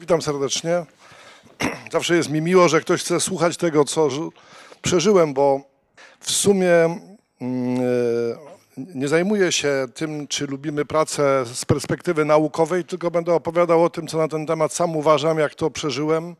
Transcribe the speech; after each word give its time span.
Witam 0.00 0.22
serdecznie. 0.22 0.84
Zawsze 1.92 2.16
jest 2.16 2.30
mi 2.30 2.40
miło, 2.40 2.68
że 2.68 2.80
ktoś 2.80 3.02
chce 3.02 3.20
słuchać 3.20 3.56
tego, 3.56 3.84
co 3.84 4.08
przeżyłem, 4.82 5.34
bo 5.34 5.60
w 6.20 6.30
sumie 6.30 6.72
mm, 7.40 7.80
e, 7.80 8.94
nie 8.94 9.08
zajmuję 9.08 9.52
się 9.52 9.86
tym, 9.94 10.28
czy 10.28 10.46
lubimy 10.46 10.84
pracę 10.84 11.44
z 11.54 11.64
perspektywy 11.64 12.24
naukowej, 12.24 12.84
tylko 12.84 13.10
będę 13.10 13.34
opowiadał 13.34 13.84
o 13.84 13.90
tym, 13.90 14.06
co 14.06 14.18
na 14.18 14.28
ten 14.28 14.46
temat 14.46 14.72
sam 14.72 14.96
uważam, 14.96 15.38
jak 15.38 15.54
to 15.54 15.70
przeżyłem. 15.70 16.36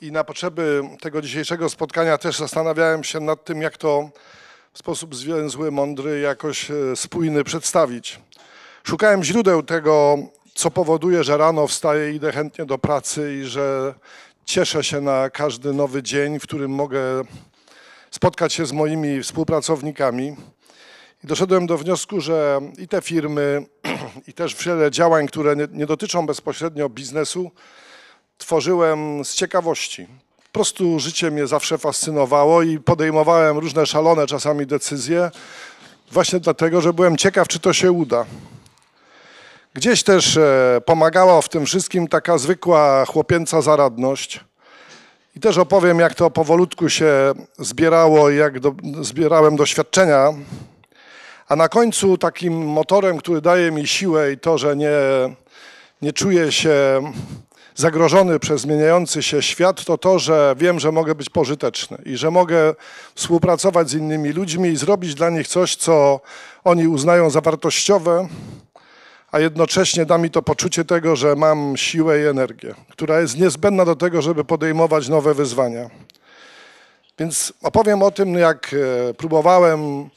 I 0.00 0.12
na 0.12 0.24
potrzeby 0.24 0.82
tego 1.00 1.22
dzisiejszego 1.22 1.68
spotkania 1.68 2.18
też 2.18 2.38
zastanawiałem 2.38 3.04
się 3.04 3.20
nad 3.20 3.44
tym, 3.44 3.62
jak 3.62 3.76
to 3.76 4.10
w 4.72 4.78
sposób 4.78 5.14
zwięzły, 5.14 5.70
mądry, 5.70 6.20
jakoś 6.20 6.70
e, 6.70 6.74
spójny 6.96 7.44
przedstawić. 7.44 8.20
Szukałem 8.84 9.24
źródeł 9.24 9.62
tego, 9.62 10.18
co 10.54 10.70
powoduje, 10.70 11.24
że 11.24 11.36
rano 11.36 11.66
wstaję 11.66 12.12
i 12.12 12.16
idę 12.16 12.32
chętnie 12.32 12.64
do 12.64 12.78
pracy 12.78 13.38
i 13.42 13.44
że 13.44 13.94
cieszę 14.44 14.84
się 14.84 15.00
na 15.00 15.30
każdy 15.30 15.72
nowy 15.72 16.02
dzień, 16.02 16.38
w 16.38 16.42
którym 16.42 16.70
mogę 16.70 17.00
spotkać 18.10 18.52
się 18.52 18.66
z 18.66 18.72
moimi 18.72 19.22
współpracownikami. 19.22 20.36
I 21.24 21.26
doszedłem 21.26 21.66
do 21.66 21.78
wniosku, 21.78 22.20
że 22.20 22.60
i 22.78 22.88
te 22.88 23.02
firmy, 23.02 23.66
i 24.28 24.32
też 24.32 24.64
wiele 24.64 24.90
działań, 24.90 25.26
które 25.26 25.56
nie, 25.56 25.68
nie 25.72 25.86
dotyczą 25.86 26.26
bezpośrednio 26.26 26.88
biznesu, 26.88 27.50
tworzyłem 28.38 29.24
z 29.24 29.34
ciekawości. 29.34 30.06
Po 30.36 30.52
prostu 30.52 30.98
życie 30.98 31.30
mnie 31.30 31.46
zawsze 31.46 31.78
fascynowało 31.78 32.62
i 32.62 32.78
podejmowałem 32.78 33.58
różne 33.58 33.86
szalone 33.86 34.26
czasami 34.26 34.66
decyzje, 34.66 35.30
właśnie 36.12 36.40
dlatego, 36.40 36.80
że 36.80 36.92
byłem 36.92 37.16
ciekaw, 37.16 37.48
czy 37.48 37.60
to 37.60 37.72
się 37.72 37.92
uda. 37.92 38.26
Gdzieś 39.74 40.02
też 40.02 40.36
e, 40.36 40.80
pomagała 40.84 41.42
w 41.42 41.48
tym 41.48 41.66
wszystkim 41.66 42.08
taka 42.08 42.38
zwykła 42.38 43.04
chłopięca 43.04 43.62
zaradność. 43.62 44.40
I 45.36 45.40
też 45.40 45.58
opowiem, 45.58 45.98
jak 45.98 46.14
to 46.14 46.30
powolutku 46.30 46.88
się 46.88 47.32
zbierało 47.58 48.30
i 48.30 48.36
jak 48.36 48.60
do, 48.60 48.74
zbierałem 49.00 49.56
doświadczenia. 49.56 50.32
A 51.48 51.56
na 51.56 51.68
końcu 51.68 52.18
takim 52.18 52.66
motorem, 52.66 53.18
który 53.18 53.40
daje 53.40 53.70
mi 53.70 53.86
siłę 53.86 54.32
i 54.32 54.38
to, 54.38 54.58
że 54.58 54.76
nie, 54.76 54.90
nie 56.02 56.12
czuję 56.12 56.52
się 56.52 57.02
zagrożony 57.74 58.38
przez 58.38 58.60
zmieniający 58.60 59.22
się 59.22 59.42
świat, 59.42 59.84
to 59.84 59.98
to, 59.98 60.18
że 60.18 60.54
wiem, 60.58 60.80
że 60.80 60.92
mogę 60.92 61.14
być 61.14 61.30
pożyteczny 61.30 61.98
i 62.06 62.16
że 62.16 62.30
mogę 62.30 62.74
współpracować 63.14 63.90
z 63.90 63.94
innymi 63.94 64.32
ludźmi 64.32 64.68
i 64.68 64.76
zrobić 64.76 65.14
dla 65.14 65.30
nich 65.30 65.48
coś, 65.48 65.76
co 65.76 66.20
oni 66.64 66.88
uznają 66.88 67.30
za 67.30 67.40
wartościowe, 67.40 68.28
a 69.34 69.40
jednocześnie 69.40 70.06
da 70.06 70.18
mi 70.18 70.30
to 70.30 70.42
poczucie 70.42 70.84
tego, 70.84 71.16
że 71.16 71.36
mam 71.36 71.76
siłę 71.76 72.20
i 72.20 72.26
energię, 72.26 72.74
która 72.90 73.20
jest 73.20 73.38
niezbędna 73.38 73.84
do 73.84 73.96
tego, 73.96 74.22
żeby 74.22 74.44
podejmować 74.44 75.08
nowe 75.08 75.34
wyzwania. 75.34 75.90
Więc 77.18 77.52
opowiem 77.62 78.02
o 78.02 78.10
tym, 78.10 78.34
jak 78.34 78.74
e, 79.10 79.14
próbowałem 79.14 80.08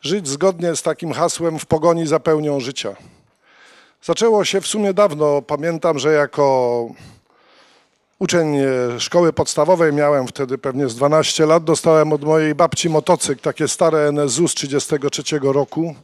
żyć 0.00 0.28
zgodnie 0.28 0.76
z 0.76 0.82
takim 0.82 1.12
hasłem 1.12 1.58
w 1.58 1.66
pogoni 1.66 2.06
za 2.06 2.20
pełnią 2.20 2.60
życia. 2.60 2.96
Zaczęło 4.02 4.44
się 4.44 4.60
w 4.60 4.66
sumie 4.66 4.94
dawno. 4.94 5.42
Pamiętam, 5.42 5.98
że 5.98 6.12
jako 6.12 6.88
uczeń 8.18 8.56
e, 8.56 9.00
szkoły 9.00 9.32
podstawowej, 9.32 9.92
miałem 9.92 10.26
wtedy 10.26 10.58
pewnie 10.58 10.88
z 10.88 10.94
12 10.94 11.46
lat, 11.46 11.64
dostałem 11.64 12.12
od 12.12 12.24
mojej 12.24 12.54
babci 12.54 12.88
motocykl, 12.88 13.40
takie 13.40 13.68
stare 13.68 14.12
NSU 14.12 14.48
z 14.48 14.54
33 14.54 15.38
roku. 15.42 15.94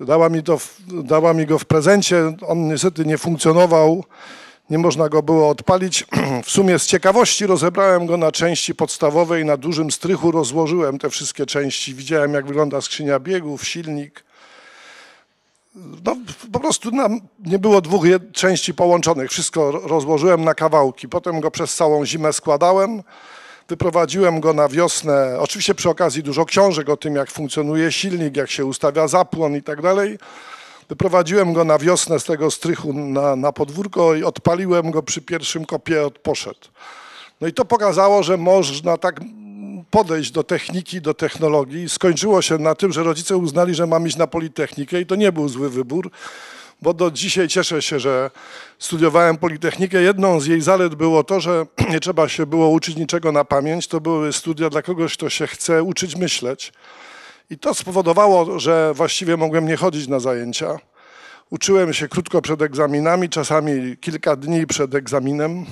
Dała 0.00 0.28
mi, 0.28 0.42
to, 0.42 0.58
dała 0.88 1.34
mi 1.34 1.46
go 1.46 1.58
w 1.58 1.64
prezencie. 1.64 2.36
On 2.46 2.68
niestety 2.68 3.04
nie 3.04 3.18
funkcjonował. 3.18 4.04
Nie 4.70 4.78
można 4.78 5.08
go 5.08 5.22
było 5.22 5.48
odpalić. 5.48 6.06
W 6.44 6.50
sumie 6.50 6.78
z 6.78 6.86
ciekawości 6.86 7.46
rozebrałem 7.46 8.06
go 8.06 8.16
na 8.16 8.32
części 8.32 8.74
podstawowe 8.74 9.40
i 9.40 9.44
na 9.44 9.56
dużym 9.56 9.90
strychu 9.90 10.30
rozłożyłem 10.30 10.98
te 10.98 11.10
wszystkie 11.10 11.46
części. 11.46 11.94
Widziałem, 11.94 12.34
jak 12.34 12.46
wygląda 12.46 12.80
skrzynia 12.80 13.20
biegów, 13.20 13.64
silnik. 13.68 14.24
No, 16.04 16.16
po 16.52 16.60
prostu 16.60 16.90
nie 17.46 17.58
było 17.58 17.80
dwóch 17.80 18.04
części 18.32 18.74
połączonych. 18.74 19.30
Wszystko 19.30 19.70
ro- 19.70 19.80
rozłożyłem 19.88 20.44
na 20.44 20.54
kawałki. 20.54 21.08
Potem 21.08 21.40
go 21.40 21.50
przez 21.50 21.74
całą 21.76 22.06
zimę 22.06 22.32
składałem. 22.32 23.02
Wyprowadziłem 23.68 24.40
go 24.40 24.52
na 24.52 24.68
wiosnę. 24.68 25.36
Oczywiście 25.38 25.74
przy 25.74 25.90
okazji 25.90 26.22
dużo 26.22 26.44
książek 26.44 26.88
o 26.88 26.96
tym, 26.96 27.14
jak 27.14 27.30
funkcjonuje 27.30 27.92
silnik, 27.92 28.36
jak 28.36 28.50
się 28.50 28.64
ustawia 28.64 29.08
zapłon 29.08 29.56
i 29.56 29.62
tak 29.62 29.82
dalej. 29.82 30.18
Wyprowadziłem 30.88 31.52
go 31.52 31.64
na 31.64 31.78
wiosnę 31.78 32.20
z 32.20 32.24
tego 32.24 32.50
strychu 32.50 32.92
na, 32.92 33.36
na 33.36 33.52
podwórko 33.52 34.14
i 34.14 34.24
odpaliłem 34.24 34.90
go 34.90 35.02
przy 35.02 35.22
pierwszym 35.22 35.64
kopie, 35.64 36.06
od 36.06 36.18
poszedł. 36.18 36.68
No 37.40 37.46
i 37.48 37.52
to 37.52 37.64
pokazało, 37.64 38.22
że 38.22 38.36
można 38.36 38.96
tak 38.96 39.20
podejść 39.90 40.30
do 40.30 40.44
techniki, 40.44 41.00
do 41.00 41.14
technologii. 41.14 41.88
Skończyło 41.88 42.42
się 42.42 42.58
na 42.58 42.74
tym, 42.74 42.92
że 42.92 43.02
rodzice 43.02 43.36
uznali, 43.36 43.74
że 43.74 43.86
mam 43.86 44.06
iść 44.06 44.16
na 44.16 44.26
Politechnikę 44.26 45.00
i 45.00 45.06
to 45.06 45.14
nie 45.14 45.32
był 45.32 45.48
zły 45.48 45.70
wybór, 45.70 46.10
bo 46.84 46.94
do 46.94 47.10
dzisiaj 47.10 47.48
cieszę 47.48 47.82
się, 47.82 48.00
że 48.00 48.30
studiowałem 48.78 49.36
Politechnikę. 49.36 50.02
Jedną 50.02 50.40
z 50.40 50.46
jej 50.46 50.60
zalet 50.60 50.94
było 50.94 51.24
to, 51.24 51.40
że 51.40 51.66
nie 51.92 52.00
trzeba 52.00 52.28
się 52.28 52.46
było 52.46 52.68
uczyć 52.68 52.96
niczego 52.96 53.32
na 53.32 53.44
pamięć. 53.44 53.86
To 53.86 54.00
były 54.00 54.32
studia 54.32 54.70
dla 54.70 54.82
kogoś, 54.82 55.16
kto 55.16 55.30
się 55.30 55.46
chce 55.46 55.82
uczyć 55.82 56.16
myśleć. 56.16 56.72
I 57.50 57.58
to 57.58 57.74
spowodowało, 57.74 58.58
że 58.58 58.94
właściwie 58.94 59.36
mogłem 59.36 59.66
nie 59.66 59.76
chodzić 59.76 60.08
na 60.08 60.20
zajęcia. 60.20 60.78
Uczyłem 61.50 61.92
się 61.92 62.08
krótko 62.08 62.42
przed 62.42 62.62
egzaminami, 62.62 63.28
czasami 63.28 63.96
kilka 63.96 64.36
dni 64.36 64.66
przed 64.66 64.94
egzaminem 64.94 65.66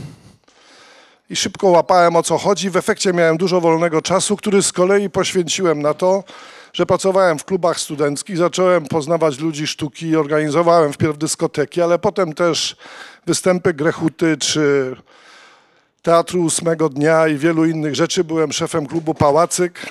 i 1.31 1.37
szybko 1.37 1.69
łapałem 1.69 2.17
o 2.17 2.23
co 2.23 2.39
chodzi. 2.39 2.71
W 2.71 2.77
efekcie 2.77 3.13
miałem 3.13 3.37
dużo 3.37 3.61
wolnego 3.61 4.03
czasu, 4.03 4.37
który 4.37 4.63
z 4.63 4.73
kolei 4.73 5.11
poświęciłem 5.11 5.83
na 5.83 5.95
to, 5.95 6.25
że 6.73 6.87
pracowałem 6.87 7.39
w 7.39 7.45
klubach 7.45 7.81
studenckich, 7.81 8.37
zacząłem 8.37 8.85
poznawać 8.85 9.39
ludzi 9.39 9.67
sztuki, 9.67 10.17
organizowałem 10.17 10.93
wpierw 10.93 11.19
dyskoteki, 11.19 11.83
ale 11.83 11.99
potem 11.99 12.33
też 12.33 12.77
występy 13.27 13.75
Grechuty 13.75 14.37
czy 14.37 14.97
Teatru 16.03 16.43
Ósmego 16.43 16.89
Dnia 16.89 17.29
i 17.29 17.37
wielu 17.37 17.65
innych 17.65 17.95
rzeczy. 17.95 18.25
Byłem 18.25 18.53
szefem 18.53 18.87
klubu 18.87 19.15
Pałacyk 19.15 19.87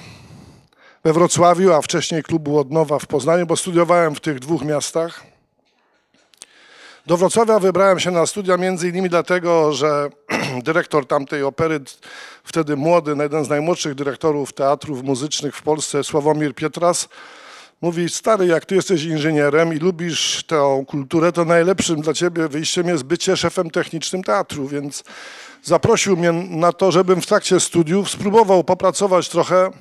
we 1.04 1.14
Wrocławiu, 1.14 1.74
a 1.74 1.82
wcześniej 1.82 2.24
klubu 2.24 2.60
Odnowa 2.60 3.00
w 3.00 3.06
Poznaniu, 3.06 3.46
bo 3.46 3.56
studiowałem 3.56 4.16
w 4.16 4.20
tych 4.20 4.40
dwóch 4.40 4.62
miastach. 4.62 5.31
Do 7.12 7.18
Wrocławia 7.18 7.60
wybrałem 7.60 8.00
się 8.00 8.12
na 8.12 8.26
studia 8.26 8.58
między 8.58 8.90
innymi 8.90 9.10
dlatego, 9.10 9.74
że 9.74 10.10
dyrektor 10.66 11.08
tamtej 11.08 11.44
opery, 11.44 11.80
wtedy 12.44 12.76
młody, 12.76 13.16
jeden 13.20 13.46
z 13.46 13.50
najmłodszych 13.50 13.96
dyrektorów 13.96 14.54
teatrów 14.54 15.04
muzycznych 15.04 15.56
w 15.56 15.62
Polsce, 15.62 16.04
Sławomir 16.04 16.56
Pietras, 16.56 17.10
mówi, 17.82 18.10
stary, 18.10 18.48
jak 18.48 18.66
ty 18.66 18.76
jesteś 18.76 19.04
inżynierem 19.04 19.74
i 19.74 19.78
lubisz 19.78 20.44
tę 20.48 20.84
kulturę, 20.88 21.32
to 21.32 21.46
najlepszym 21.46 22.02
dla 22.02 22.14
ciebie 22.14 22.48
wyjściem 22.48 22.88
jest 22.88 23.04
bycie 23.04 23.38
szefem 23.38 23.70
technicznym 23.70 24.24
teatru, 24.24 24.68
więc 24.68 25.04
zaprosił 25.64 26.18
mnie 26.18 26.32
na 26.32 26.72
to, 26.72 26.92
żebym 26.92 27.22
w 27.22 27.26
trakcie 27.26 27.60
studiów 27.60 28.10
spróbował 28.10 28.64
popracować 28.64 29.30
trochę 29.30 29.72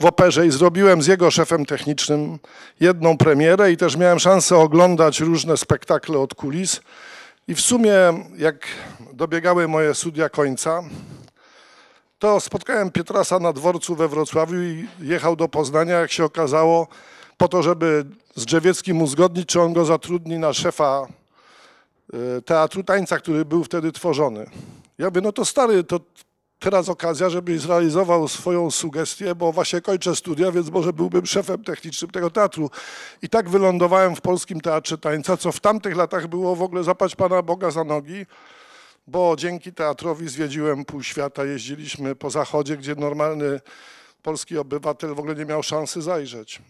w 0.00 0.04
operze 0.04 0.46
i 0.46 0.50
zrobiłem 0.50 1.02
z 1.02 1.06
jego 1.06 1.30
szefem 1.30 1.66
technicznym 1.66 2.38
jedną 2.80 3.18
premierę 3.18 3.72
i 3.72 3.76
też 3.76 3.96
miałem 3.96 4.18
szansę 4.18 4.56
oglądać 4.56 5.20
różne 5.20 5.56
spektakle 5.56 6.18
od 6.18 6.34
kulis. 6.34 6.80
I 7.48 7.54
w 7.54 7.60
sumie, 7.60 7.94
jak 8.36 8.66
dobiegały 9.12 9.68
moje 9.68 9.94
studia 9.94 10.28
końca, 10.28 10.82
to 12.18 12.40
spotkałem 12.40 12.90
Pietrasa 12.90 13.38
na 13.38 13.52
dworcu 13.52 13.96
we 13.96 14.08
Wrocławiu 14.08 14.62
i 14.62 14.88
jechał 15.00 15.36
do 15.36 15.48
Poznania, 15.48 16.00
jak 16.00 16.12
się 16.12 16.24
okazało, 16.24 16.88
po 17.36 17.48
to, 17.48 17.62
żeby 17.62 18.04
z 18.34 18.44
Drzewieckim 18.44 19.02
uzgodnić, 19.02 19.48
czy 19.48 19.60
on 19.60 19.72
go 19.72 19.84
zatrudni 19.84 20.38
na 20.38 20.52
szefa 20.52 21.06
y, 22.38 22.42
teatru 22.42 22.84
tańca, 22.84 23.18
który 23.18 23.44
był 23.44 23.64
wtedy 23.64 23.92
tworzony. 23.92 24.46
Ja 24.98 25.06
mówię, 25.06 25.20
no 25.20 25.32
to 25.32 25.44
stary, 25.44 25.84
to 25.84 26.00
teraz 26.62 26.88
okazja, 26.88 27.30
żebyś 27.30 27.60
zrealizował 27.60 28.28
swoją 28.28 28.70
sugestię, 28.70 29.34
bo 29.34 29.52
właśnie 29.52 29.80
kończę 29.80 30.16
studia, 30.16 30.52
więc 30.52 30.70
może 30.70 30.92
byłbym 30.92 31.26
szefem 31.26 31.64
technicznym 31.64 32.10
tego 32.10 32.30
teatru. 32.30 32.70
I 33.22 33.28
tak 33.28 33.48
wylądowałem 33.48 34.16
w 34.16 34.20
Polskim 34.20 34.60
Teatrze 34.60 34.98
Tańca, 34.98 35.36
co 35.36 35.52
w 35.52 35.60
tamtych 35.60 35.96
latach 35.96 36.26
było 36.26 36.56
w 36.56 36.62
ogóle 36.62 36.84
zapać 36.84 37.16
Pana 37.16 37.42
Boga 37.42 37.70
za 37.70 37.84
nogi, 37.84 38.26
bo 39.06 39.36
dzięki 39.38 39.72
teatrowi 39.72 40.28
zwiedziłem 40.28 40.84
pół 40.84 41.02
świata, 41.02 41.44
jeździliśmy 41.44 42.14
po 42.14 42.30
zachodzie, 42.30 42.76
gdzie 42.76 42.94
normalny 42.94 43.60
polski 44.22 44.58
obywatel 44.58 45.14
w 45.14 45.18
ogóle 45.18 45.34
nie 45.34 45.44
miał 45.44 45.62
szansy 45.62 46.02
zajrzeć. 46.02 46.62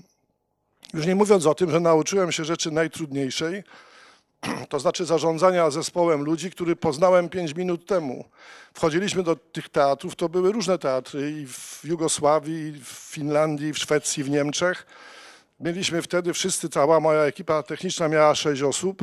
Już 0.95 1.07
nie 1.07 1.15
mówiąc 1.15 1.47
o 1.47 1.55
tym, 1.55 1.71
że 1.71 1.81
nauczyłem 1.81 2.33
się 2.33 2.45
rzeczy 2.45 2.71
najtrudniejszej, 2.71 3.63
to 4.69 4.81
znaczy 4.81 5.05
zarządzania 5.05 5.71
zespołem 5.71 6.23
ludzi, 6.23 6.51
który 6.51 6.77
poznałem 6.77 7.29
pięć 7.29 7.55
minut 7.55 7.87
temu. 7.87 8.25
Wchodziliśmy 8.75 9.23
do 9.23 9.37
tych 9.37 9.69
teatrów, 9.69 10.17
to 10.17 10.29
były 10.29 10.53
różne 10.53 10.79
teatry 10.79 11.31
i 11.31 11.47
w 11.47 11.81
Jugosławii, 11.85 12.69
i 12.69 12.73
w 12.73 12.89
Finlandii, 12.89 13.73
w 13.73 13.79
Szwecji, 13.79 14.25
w 14.25 14.31
Niemczech. 14.31 14.87
Mieliśmy 15.61 16.03
wtedy 16.03 16.33
wszyscy, 16.33 16.69
cała 16.69 17.01
moja 17.01 17.23
ekipa 17.23 17.63
techniczna 17.63 18.09
miała 18.09 18.35
sześć 18.35 18.63
osób. 18.63 19.03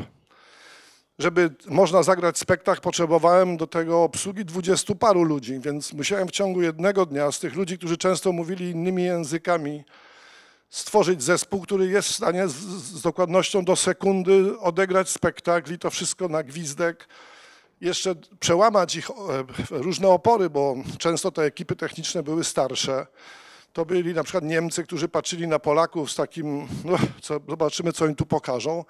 żeby 1.19 1.49
można 1.67 2.03
zagrać 2.03 2.37
spektakl, 2.37 2.81
potrzebowałem 2.81 3.57
do 3.57 3.67
tego 3.67 4.03
obsługi 4.03 4.45
dwudziestu 4.45 4.95
paru 4.95 5.23
ludzi, 5.23 5.59
więc 5.59 5.93
musiałem 5.93 6.27
w 6.27 6.31
ciągu 6.31 6.61
jednego 6.61 7.05
dnia 7.05 7.31
z 7.31 7.39
tych 7.39 7.55
ludzi, 7.55 7.77
którzy 7.77 7.97
często 7.97 8.31
mówili 8.31 8.69
innymi 8.69 9.03
językami, 9.03 9.83
stworzyć 10.69 11.23
zespół, 11.23 11.61
który 11.61 11.87
jest 11.87 12.09
w 12.09 12.15
stanie 12.15 12.47
z, 12.47 12.53
z 12.53 13.01
dokładnością 13.01 13.65
do 13.65 13.75
sekundy 13.75 14.59
odegrać 14.59 15.09
spektakl 15.09 15.73
i 15.73 15.79
to 15.79 15.89
wszystko 15.89 16.27
na 16.27 16.43
gwizdek. 16.43 17.07
Jeszcze 17.81 18.15
przełamać 18.39 18.95
ich 18.95 19.09
e, 19.09 19.13
różne 19.69 20.07
opory, 20.07 20.49
bo 20.49 20.75
często 20.97 21.31
te 21.31 21.41
ekipy 21.41 21.75
techniczne 21.75 22.23
były 22.23 22.43
starsze. 22.43 23.07
To 23.73 23.85
byli 23.85 24.13
na 24.13 24.23
przykład 24.23 24.43
Niemcy, 24.43 24.83
którzy 24.83 25.07
patrzyli 25.07 25.47
na 25.47 25.59
Polaków 25.59 26.11
z 26.11 26.15
takim, 26.15 26.67
no, 26.85 26.97
co, 27.21 27.39
zobaczymy, 27.49 27.93
co 27.93 28.05
im 28.05 28.15
tu 28.15 28.25
pokażą. 28.25 28.85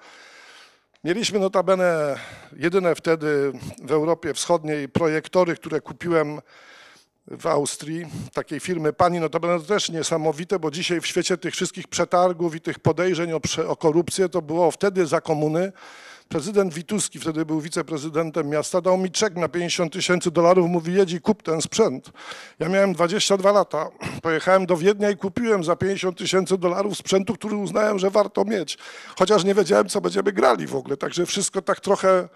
Mieliśmy 1.04 1.38
notabene 1.38 2.18
jedyne 2.56 2.94
wtedy 2.94 3.52
w 3.82 3.92
Europie 3.92 4.34
Wschodniej 4.34 4.88
projektory, 4.88 5.54
które 5.54 5.80
kupiłem 5.80 6.40
w 7.30 7.46
Austrii, 7.46 8.06
takiej 8.32 8.60
firmy 8.60 8.92
Pani, 8.92 9.20
notabene 9.20 9.60
to 9.60 9.66
też 9.66 9.90
niesamowite, 9.90 10.58
bo 10.58 10.70
dzisiaj 10.70 11.00
w 11.00 11.06
świecie 11.06 11.36
tych 11.36 11.54
wszystkich 11.54 11.88
przetargów 11.88 12.54
i 12.54 12.60
tych 12.60 12.78
podejrzeń 12.78 13.32
o, 13.32 13.40
o 13.68 13.76
korupcję, 13.76 14.28
to 14.28 14.42
było 14.42 14.70
wtedy 14.70 15.06
za 15.06 15.20
komuny. 15.20 15.72
Prezydent 16.28 16.74
Wituski, 16.74 17.18
wtedy 17.18 17.44
był 17.44 17.60
wiceprezydentem 17.60 18.48
miasta, 18.48 18.80
dał 18.80 18.98
mi 18.98 19.10
czek 19.10 19.36
na 19.36 19.48
50 19.48 19.92
tysięcy 19.92 20.30
dolarów, 20.30 20.70
mówi 20.70 20.94
jedź 20.94 21.12
i 21.12 21.20
kup 21.20 21.42
ten 21.42 21.62
sprzęt. 21.62 22.10
Ja 22.58 22.68
miałem 22.68 22.92
22 22.92 23.52
lata, 23.52 23.88
pojechałem 24.22 24.66
do 24.66 24.76
Wiednia 24.76 25.10
i 25.10 25.16
kupiłem 25.16 25.64
za 25.64 25.76
50 25.76 26.18
tysięcy 26.18 26.58
dolarów 26.58 26.98
sprzętu, 26.98 27.34
który 27.34 27.56
uznałem, 27.56 27.98
że 27.98 28.10
warto 28.10 28.44
mieć, 28.44 28.78
chociaż 29.18 29.44
nie 29.44 29.54
wiedziałem, 29.54 29.88
co 29.88 30.00
będziemy 30.00 30.32
grali 30.32 30.66
w 30.66 30.76
ogóle, 30.76 30.96
także 30.96 31.26
wszystko 31.26 31.62
tak 31.62 31.80
trochę 31.80 32.28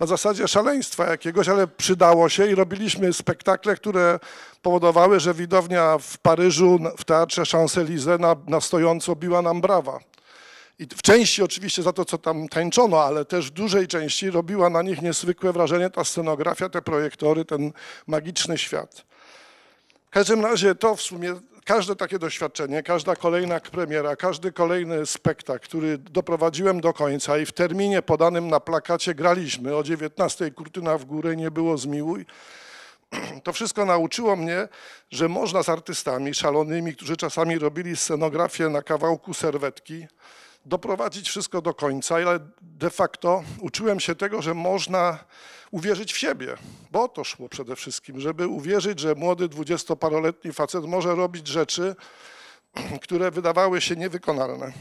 na 0.00 0.06
zasadzie 0.06 0.48
szaleństwa 0.48 1.06
jakiegoś, 1.10 1.48
ale 1.48 1.66
przydało 1.66 2.28
się 2.28 2.46
i 2.46 2.54
robiliśmy 2.54 3.12
spektakle, 3.12 3.76
które 3.76 4.18
powodowały, 4.62 5.20
że 5.20 5.34
widownia 5.34 5.98
w 5.98 6.18
Paryżu 6.18 6.78
w 6.98 7.04
teatrze 7.04 7.42
Champs-Élysées 7.42 8.20
na, 8.20 8.36
na 8.46 8.60
stojąco 8.60 9.16
biła 9.16 9.42
nam 9.42 9.60
brawa. 9.60 10.00
I 10.78 10.86
w 10.86 11.02
części 11.02 11.42
oczywiście 11.42 11.82
za 11.82 11.92
to, 11.92 12.04
co 12.04 12.18
tam 12.18 12.48
tańczono, 12.48 13.02
ale 13.02 13.24
też 13.24 13.46
w 13.46 13.50
dużej 13.50 13.88
części 13.88 14.30
robiła 14.30 14.70
na 14.70 14.82
nich 14.82 15.02
niezwykłe 15.02 15.52
wrażenie 15.52 15.90
ta 15.90 16.04
scenografia, 16.04 16.68
te 16.68 16.82
projektory, 16.82 17.44
ten 17.44 17.72
magiczny 18.06 18.58
świat. 18.58 19.04
W 20.06 20.10
każdym 20.10 20.44
razie 20.44 20.74
to 20.74 20.96
w 20.96 21.02
sumie 21.02 21.34
każde 21.64 21.96
takie 21.96 22.18
doświadczenie, 22.18 22.82
każda 22.82 23.16
kolejna 23.16 23.60
premiera, 23.60 24.16
każdy 24.16 24.52
kolejny 24.52 25.06
spektakl, 25.06 25.64
który 25.64 25.98
doprowadziłem 25.98 26.80
do 26.80 26.92
końca 26.92 27.38
i 27.38 27.46
w 27.46 27.52
terminie 27.52 28.02
podanym 28.02 28.48
na 28.48 28.60
plakacie 28.60 29.14
graliśmy 29.14 29.76
o 29.76 29.82
19 29.82 30.50
kurtyna 30.50 30.98
w 30.98 31.04
górę 31.04 31.36
nie 31.36 31.50
było 31.50 31.78
zmiłuj. 31.78 32.26
To 33.44 33.52
wszystko 33.52 33.84
nauczyło 33.84 34.36
mnie, 34.36 34.68
że 35.10 35.28
można 35.28 35.62
z 35.62 35.68
artystami 35.68 36.34
szalonymi, 36.34 36.96
którzy 36.96 37.16
czasami 37.16 37.58
robili 37.58 37.96
scenografię 37.96 38.68
na 38.68 38.82
kawałku 38.82 39.34
serwetki, 39.34 40.06
doprowadzić 40.66 41.28
wszystko 41.28 41.62
do 41.62 41.74
końca, 41.74 42.14
ale 42.14 42.38
de 42.62 42.90
facto 42.90 43.42
uczyłem 43.60 44.00
się 44.00 44.14
tego, 44.14 44.42
że 44.42 44.54
można 44.54 45.18
uwierzyć 45.70 46.12
w 46.12 46.18
siebie, 46.18 46.56
bo 46.90 47.02
o 47.02 47.08
to 47.08 47.24
szło 47.24 47.48
przede 47.48 47.76
wszystkim, 47.76 48.20
żeby 48.20 48.48
uwierzyć, 48.48 49.00
że 49.00 49.14
młody 49.14 49.48
dwudziestoparoletni 49.48 50.52
facet 50.52 50.84
może 50.84 51.14
robić 51.14 51.46
rzeczy, 51.46 51.96
które 53.02 53.30
wydawały 53.30 53.80
się 53.80 53.96
niewykonalne. 53.96 54.72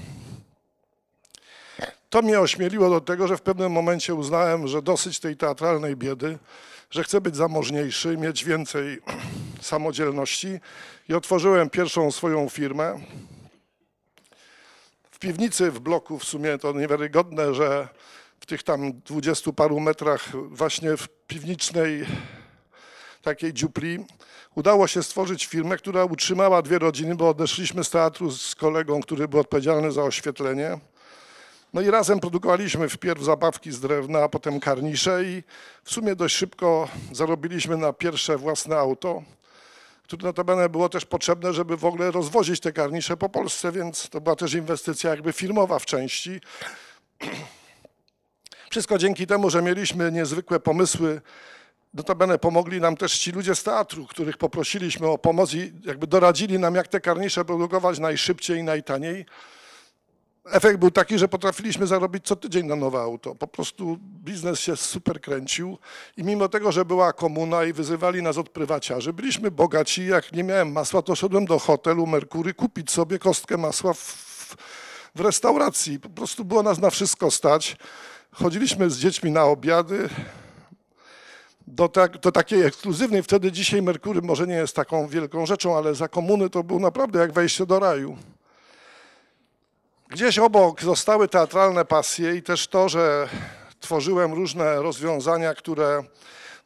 To 2.10 2.22
mnie 2.22 2.40
ośmieliło 2.40 2.90
do 2.90 3.02
tego, 3.02 3.28
że 3.28 3.38
w 3.38 3.42
pewnym 3.42 3.72
momencie 3.72 4.16
uznałem, 4.16 4.68
że 4.68 4.82
dosyć 4.82 5.20
tej 5.20 5.38
teatralnej 5.38 5.96
biedy, 5.96 6.38
że 6.90 7.04
chcę 7.04 7.22
być 7.22 7.36
zamożniejszy, 7.36 8.18
mieć 8.18 8.46
więcej 8.46 9.00
samodzielności 9.62 10.60
i 11.10 11.14
otworzyłem 11.14 11.70
pierwszą 11.70 12.12
swoją 12.12 12.50
firmę, 12.50 13.00
piwnicy 15.24 15.72
w 15.72 15.80
bloku 15.80 16.20
w 16.20 16.24
sumie 16.24 16.58
to 16.58 16.74
niewiarygodne, 16.74 17.54
że 17.54 17.88
w 18.40 18.46
tych 18.46 18.64
tam 18.64 19.02
dwudziestu 19.02 19.54
paru 19.54 19.80
metrach 19.80 20.30
właśnie 20.50 20.98
w 20.98 21.08
piwnicznej 21.28 22.06
takiej 23.22 23.54
dziupli 23.54 24.06
udało 24.56 24.88
się 24.88 25.04
stworzyć 25.04 25.46
firmę, 25.46 25.78
która 25.78 26.06
utrzymała 26.06 26.62
dwie 26.62 26.80
rodziny, 26.80 27.16
bo 27.16 27.30
odeszliśmy 27.30 27.84
z 27.84 27.90
teatru 27.90 28.32
z 28.32 28.56
kolegą, 28.56 29.02
który 29.02 29.28
był 29.28 29.40
odpowiedzialny 29.40 29.92
za 29.92 30.04
oświetlenie. 30.04 30.80
No 31.74 31.82
i 31.82 31.92
razem 31.92 32.20
produkowaliśmy 32.20 32.90
wpierw 32.90 33.24
zabawki 33.24 33.72
z 33.72 33.80
drewna, 33.80 34.24
a 34.24 34.30
potem 34.30 34.60
karnisze 34.60 35.24
i 35.24 35.44
w 35.84 35.92
sumie 35.92 36.16
dość 36.16 36.36
szybko 36.36 36.88
zarobiliśmy 37.12 37.78
na 37.78 37.94
pierwsze 37.94 38.38
własne 38.38 38.78
auto 38.78 39.24
które 40.04 40.24
notabene 40.24 40.70
było 40.70 40.90
też 40.90 41.06
potrzebne, 41.06 41.54
żeby 41.54 41.78
w 41.78 41.86
ogóle 41.86 42.12
rozwozić 42.12 42.60
te 42.60 42.72
karnisze 42.72 43.18
po 43.18 43.30
Polsce, 43.30 43.72
więc 43.72 44.10
to 44.10 44.22
była 44.22 44.36
też 44.36 44.54
inwestycja 44.54 45.10
jakby 45.10 45.34
firmowa 45.34 45.80
w 45.80 45.86
części. 45.86 46.42
Wszystko 48.70 48.98
dzięki 48.98 49.28
temu, 49.28 49.50
że 49.50 49.62
mieliśmy 49.62 50.12
niezwykłe 50.12 50.60
pomysły. 50.60 51.22
Notabene 51.94 52.40
pomogli 52.40 52.82
nam 52.82 52.98
też 52.98 53.20
ci 53.20 53.32
ludzie 53.32 53.56
z 53.56 53.64
teatru, 53.64 54.08
których 54.08 54.38
poprosiliśmy 54.38 55.08
o 55.08 55.18
pomoc 55.18 55.54
i 55.54 55.74
jakby 55.86 56.08
doradzili 56.08 56.60
nam, 56.60 56.76
jak 56.76 56.88
te 56.88 57.00
karnisze 57.00 57.46
produkować 57.46 58.00
najszybciej 58.00 58.60
i 58.60 58.64
najtaniej 58.64 59.26
efekt 60.46 60.80
był 60.80 60.92
taki, 60.92 61.18
że 61.18 61.28
potrafiliśmy 61.28 61.88
zarobić 61.88 62.26
co 62.26 62.36
tydzień 62.36 62.66
na 62.66 62.76
nowe 62.76 63.00
auto. 63.00 63.36
Po 63.36 63.48
prostu 63.48 63.98
biznes 64.00 64.60
się 64.60 64.78
super 64.78 65.22
kręcił 65.22 65.78
i 66.18 66.24
mimo 66.24 66.50
tego, 66.50 66.72
że 66.72 66.86
była 66.86 67.14
komuna 67.14 67.64
i 67.64 67.74
wyzywali 67.74 68.22
nas 68.22 68.38
od 68.38 68.50
prywaciarzy, 68.50 69.14
byliśmy 69.14 69.52
bogaci. 69.52 70.08
Jak 70.08 70.32
nie 70.32 70.44
miałem 70.44 70.72
masła, 70.72 71.02
to 71.02 71.16
szedłem 71.16 71.46
do 71.46 71.60
hotelu 71.60 72.08
Merkury 72.08 72.54
kupić 72.54 72.92
sobie 72.92 73.20
kostkę 73.20 73.58
masła 73.58 73.94
w, 73.94 74.58
w 75.16 75.20
restauracji. 75.20 76.00
Po 76.00 76.10
prostu 76.10 76.46
było 76.46 76.64
nas 76.64 76.80
na 76.80 76.90
wszystko 76.90 77.32
stać. 77.32 77.78
Chodziliśmy 78.32 78.90
z 78.90 78.98
dziećmi 78.98 79.32
na 79.32 79.44
obiady. 79.44 80.10
Do, 81.68 81.90
tak, 81.90 82.18
do 82.18 82.32
takiej 82.32 82.62
ekskluzywnej, 82.62 83.24
wtedy 83.24 83.52
dzisiaj 83.52 83.82
Merkury 83.82 84.22
może 84.22 84.48
nie 84.48 84.56
jest 84.56 84.76
taką 84.76 85.08
wielką 85.08 85.46
rzeczą, 85.46 85.78
ale 85.78 85.96
za 85.96 86.08
komuny 86.08 86.50
to 86.50 86.64
był 86.64 86.80
naprawdę 86.80 87.20
jak 87.20 87.32
wejście 87.32 87.66
do 87.66 87.80
raju. 87.80 88.18
Gdzieś 90.14 90.40
obok 90.40 90.82
zostały 90.82 91.28
teatralne 91.28 91.86
pasje 91.86 92.36
i 92.36 92.44
też 92.44 92.68
to, 92.68 92.90
że 92.90 93.30
tworzyłem 93.80 94.34
różne 94.34 94.76
rozwiązania, 94.76 95.54
które 95.54 96.04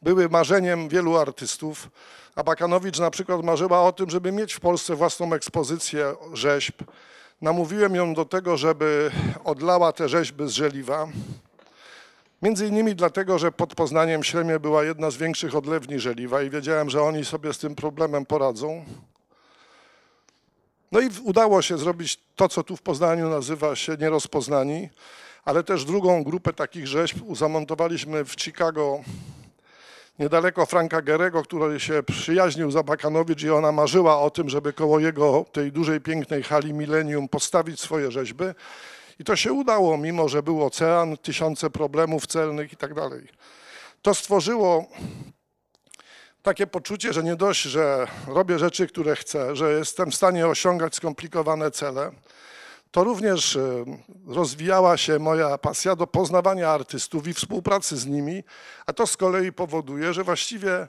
były 0.02 0.28
marzeniem 0.28 0.88
wielu 0.88 1.16
artystów. 1.16 1.88
A 2.36 2.42
Bakanowicz 2.42 2.98
na 2.98 3.10
przykład 3.10 3.42
marzyła 3.42 3.82
o 3.82 3.92
tym, 3.92 4.10
żeby 4.10 4.32
mieć 4.32 4.54
w 4.54 4.60
Polsce 4.60 4.94
własną 4.94 5.32
ekspozycję 5.32 6.14
rzeźb. 6.32 6.74
Namówiłem 7.40 7.94
ją 7.94 8.14
do 8.14 8.24
tego, 8.24 8.56
żeby 8.56 9.10
odlała 9.44 9.92
te 9.92 10.08
rzeźby 10.08 10.48
z 10.48 10.50
żeliwa. 10.50 11.08
Między 12.42 12.66
innymi 12.66 12.94
dlatego, 12.94 13.38
że 13.38 13.52
pod 13.52 13.74
Poznaniem 13.74 14.24
Śremie 14.24 14.60
była 14.60 14.84
jedna 14.84 15.10
z 15.10 15.16
większych 15.16 15.56
odlewni 15.56 15.98
żeliwa 15.98 16.42
i 16.42 16.50
wiedziałem, 16.50 16.90
że 16.90 17.02
oni 17.02 17.24
sobie 17.24 17.52
z 17.52 17.58
tym 17.58 17.74
problemem 17.74 18.26
poradzą. 18.26 18.84
No 20.92 21.00
i 21.00 21.08
udało 21.22 21.62
się 21.62 21.78
zrobić 21.78 22.20
to, 22.36 22.48
co 22.48 22.64
tu 22.64 22.76
w 22.76 22.82
Poznaniu 22.82 23.28
nazywa 23.28 23.76
się 23.76 23.96
nierozpoznani, 24.00 24.88
ale 25.44 25.64
też 25.64 25.84
drugą 25.84 26.24
grupę 26.24 26.52
takich 26.52 26.86
rzeźb 26.86 27.16
zamontowaliśmy 27.32 28.24
w 28.24 28.32
Chicago, 28.32 29.00
niedaleko 30.18 30.66
Franka 30.66 31.02
Gerego, 31.02 31.42
który 31.42 31.80
się 31.80 32.02
przyjaźnił 32.02 32.70
za 32.70 32.82
Bakanowicz 32.82 33.42
i 33.42 33.50
ona 33.50 33.72
marzyła 33.72 34.18
o 34.18 34.30
tym, 34.30 34.48
żeby 34.48 34.72
koło 34.72 34.98
jego 34.98 35.44
tej 35.52 35.72
dużej, 35.72 36.00
pięknej 36.00 36.42
hali 36.42 36.72
Millennium 36.72 37.28
postawić 37.28 37.80
swoje 37.80 38.10
rzeźby. 38.10 38.44
I 39.18 39.24
to 39.24 39.36
się 39.36 39.52
udało, 39.52 39.96
mimo 39.96 40.28
że 40.28 40.42
był 40.42 40.64
ocean, 40.64 41.16
tysiące 41.16 41.70
problemów 41.70 42.26
celnych 42.26 42.72
i 42.72 42.76
tak 42.76 42.94
dalej. 42.94 43.28
To 44.02 44.14
stworzyło 44.14 44.86
takie 46.42 46.66
poczucie, 46.66 47.12
że 47.12 47.22
nie 47.22 47.36
dość, 47.36 47.62
że 47.62 48.06
robię 48.26 48.58
rzeczy, 48.58 48.86
które 48.86 49.16
chcę, 49.16 49.56
że 49.56 49.72
jestem 49.72 50.10
w 50.10 50.14
stanie 50.14 50.46
osiągać 50.46 50.94
skomplikowane 50.94 51.70
cele, 51.70 52.10
to 52.90 53.04
również 53.04 53.56
e, 53.56 53.84
rozwijała 54.26 54.96
się 54.96 55.18
moja 55.18 55.58
pasja 55.58 55.96
do 55.96 56.06
poznawania 56.06 56.70
artystów 56.70 57.28
i 57.28 57.34
współpracy 57.34 57.96
z 57.96 58.06
nimi, 58.06 58.44
a 58.86 58.92
to 58.92 59.06
z 59.06 59.16
kolei 59.16 59.52
powoduje, 59.52 60.12
że 60.12 60.24
właściwie 60.24 60.88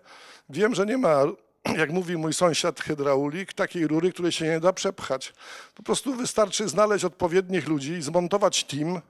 wiem, 0.50 0.76
że 0.76 0.86
nie 0.86 0.98
ma 0.98 1.24
jak 1.78 1.90
mówi 1.90 2.18
mój 2.18 2.34
sąsiad 2.34 2.82
hydraulik, 2.82 3.54
takiej 3.54 3.88
rury, 3.88 4.12
której 4.12 4.32
się 4.32 4.46
nie 4.46 4.60
da 4.60 4.74
przepchać. 4.74 5.34
Po 5.76 5.84
prostu 5.84 6.16
wystarczy 6.16 6.70
znaleźć 6.70 7.06
odpowiednich 7.06 7.68
ludzi 7.68 8.02
zmontować 8.02 8.64
team. 8.64 9.02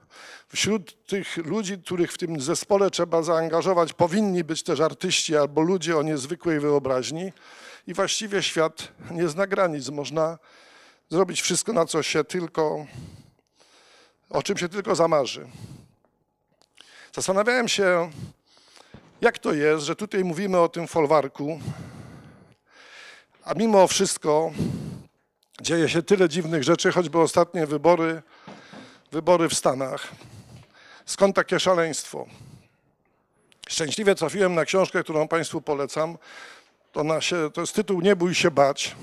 Wśród 0.48 1.06
tych 1.06 1.36
ludzi, 1.36 1.78
których 1.78 2.12
w 2.12 2.18
tym 2.18 2.40
zespole 2.40 2.90
trzeba 2.90 3.22
zaangażować, 3.22 3.92
powinni 3.92 4.44
być 4.44 4.62
też 4.62 4.80
artyści 4.80 5.36
albo 5.36 5.60
ludzie 5.60 5.96
o 5.96 6.02
niezwykłej 6.02 6.60
wyobraźni. 6.60 7.32
I 7.86 7.94
właściwie 7.94 8.42
świat 8.42 8.88
nie 9.10 9.28
zna 9.28 9.46
granic. 9.46 9.88
Można 9.88 10.38
zrobić 11.10 11.42
wszystko, 11.42 11.72
na 11.72 11.86
co 11.86 12.02
się 12.02 12.24
tylko, 12.24 12.86
o 14.30 14.42
czym 14.42 14.56
się 14.56 14.68
tylko 14.68 14.94
zamarzy. 14.94 15.46
Zastanawiałem 17.14 17.68
się, 17.68 18.10
jak 19.20 19.38
to 19.38 19.52
jest, 19.52 19.84
że 19.84 19.96
tutaj 19.96 20.24
mówimy 20.24 20.58
o 20.58 20.68
tym 20.68 20.88
folwarku, 20.88 21.60
a 23.50 23.54
mimo 23.54 23.88
wszystko 23.88 24.50
dzieje 25.62 25.88
się 25.88 26.02
tyle 26.02 26.28
dziwnych 26.28 26.62
rzeczy, 26.62 26.92
choćby 26.92 27.18
ostatnie 27.18 27.66
wybory, 27.66 28.22
wybory 29.12 29.48
w 29.48 29.54
Stanach. 29.54 30.08
Skąd 31.06 31.36
takie 31.36 31.60
szaleństwo? 31.60 32.26
Szczęśliwie 33.68 34.14
trafiłem 34.14 34.54
na 34.54 34.64
książkę, 34.64 35.02
którą 35.02 35.28
Państwu 35.28 35.60
polecam. 35.60 36.18
To, 36.92 37.04
na 37.04 37.20
się, 37.20 37.50
to 37.54 37.60
jest 37.60 37.74
tytuł 37.74 38.00
Nie 38.00 38.16
bój 38.16 38.34
się 38.34 38.50
bać. 38.50 38.96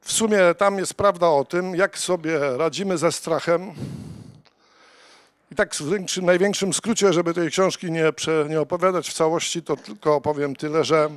W 0.00 0.12
sumie 0.12 0.38
tam 0.58 0.78
jest 0.78 0.94
prawda 0.94 1.28
o 1.28 1.44
tym, 1.44 1.76
jak 1.76 1.98
sobie 1.98 2.56
radzimy 2.56 2.98
ze 2.98 3.12
strachem. 3.12 3.72
I 5.52 5.54
tak 5.54 5.74
w 5.74 5.90
większym, 5.90 6.24
największym 6.24 6.72
skrócie, 6.72 7.12
żeby 7.12 7.34
tej 7.34 7.50
książki 7.50 7.90
nie, 7.90 8.12
prze, 8.12 8.46
nie 8.48 8.60
opowiadać 8.60 9.08
w 9.10 9.14
całości, 9.14 9.62
to 9.62 9.76
tylko 9.76 10.14
opowiem 10.14 10.56
tyle, 10.56 10.84
że 10.84 11.10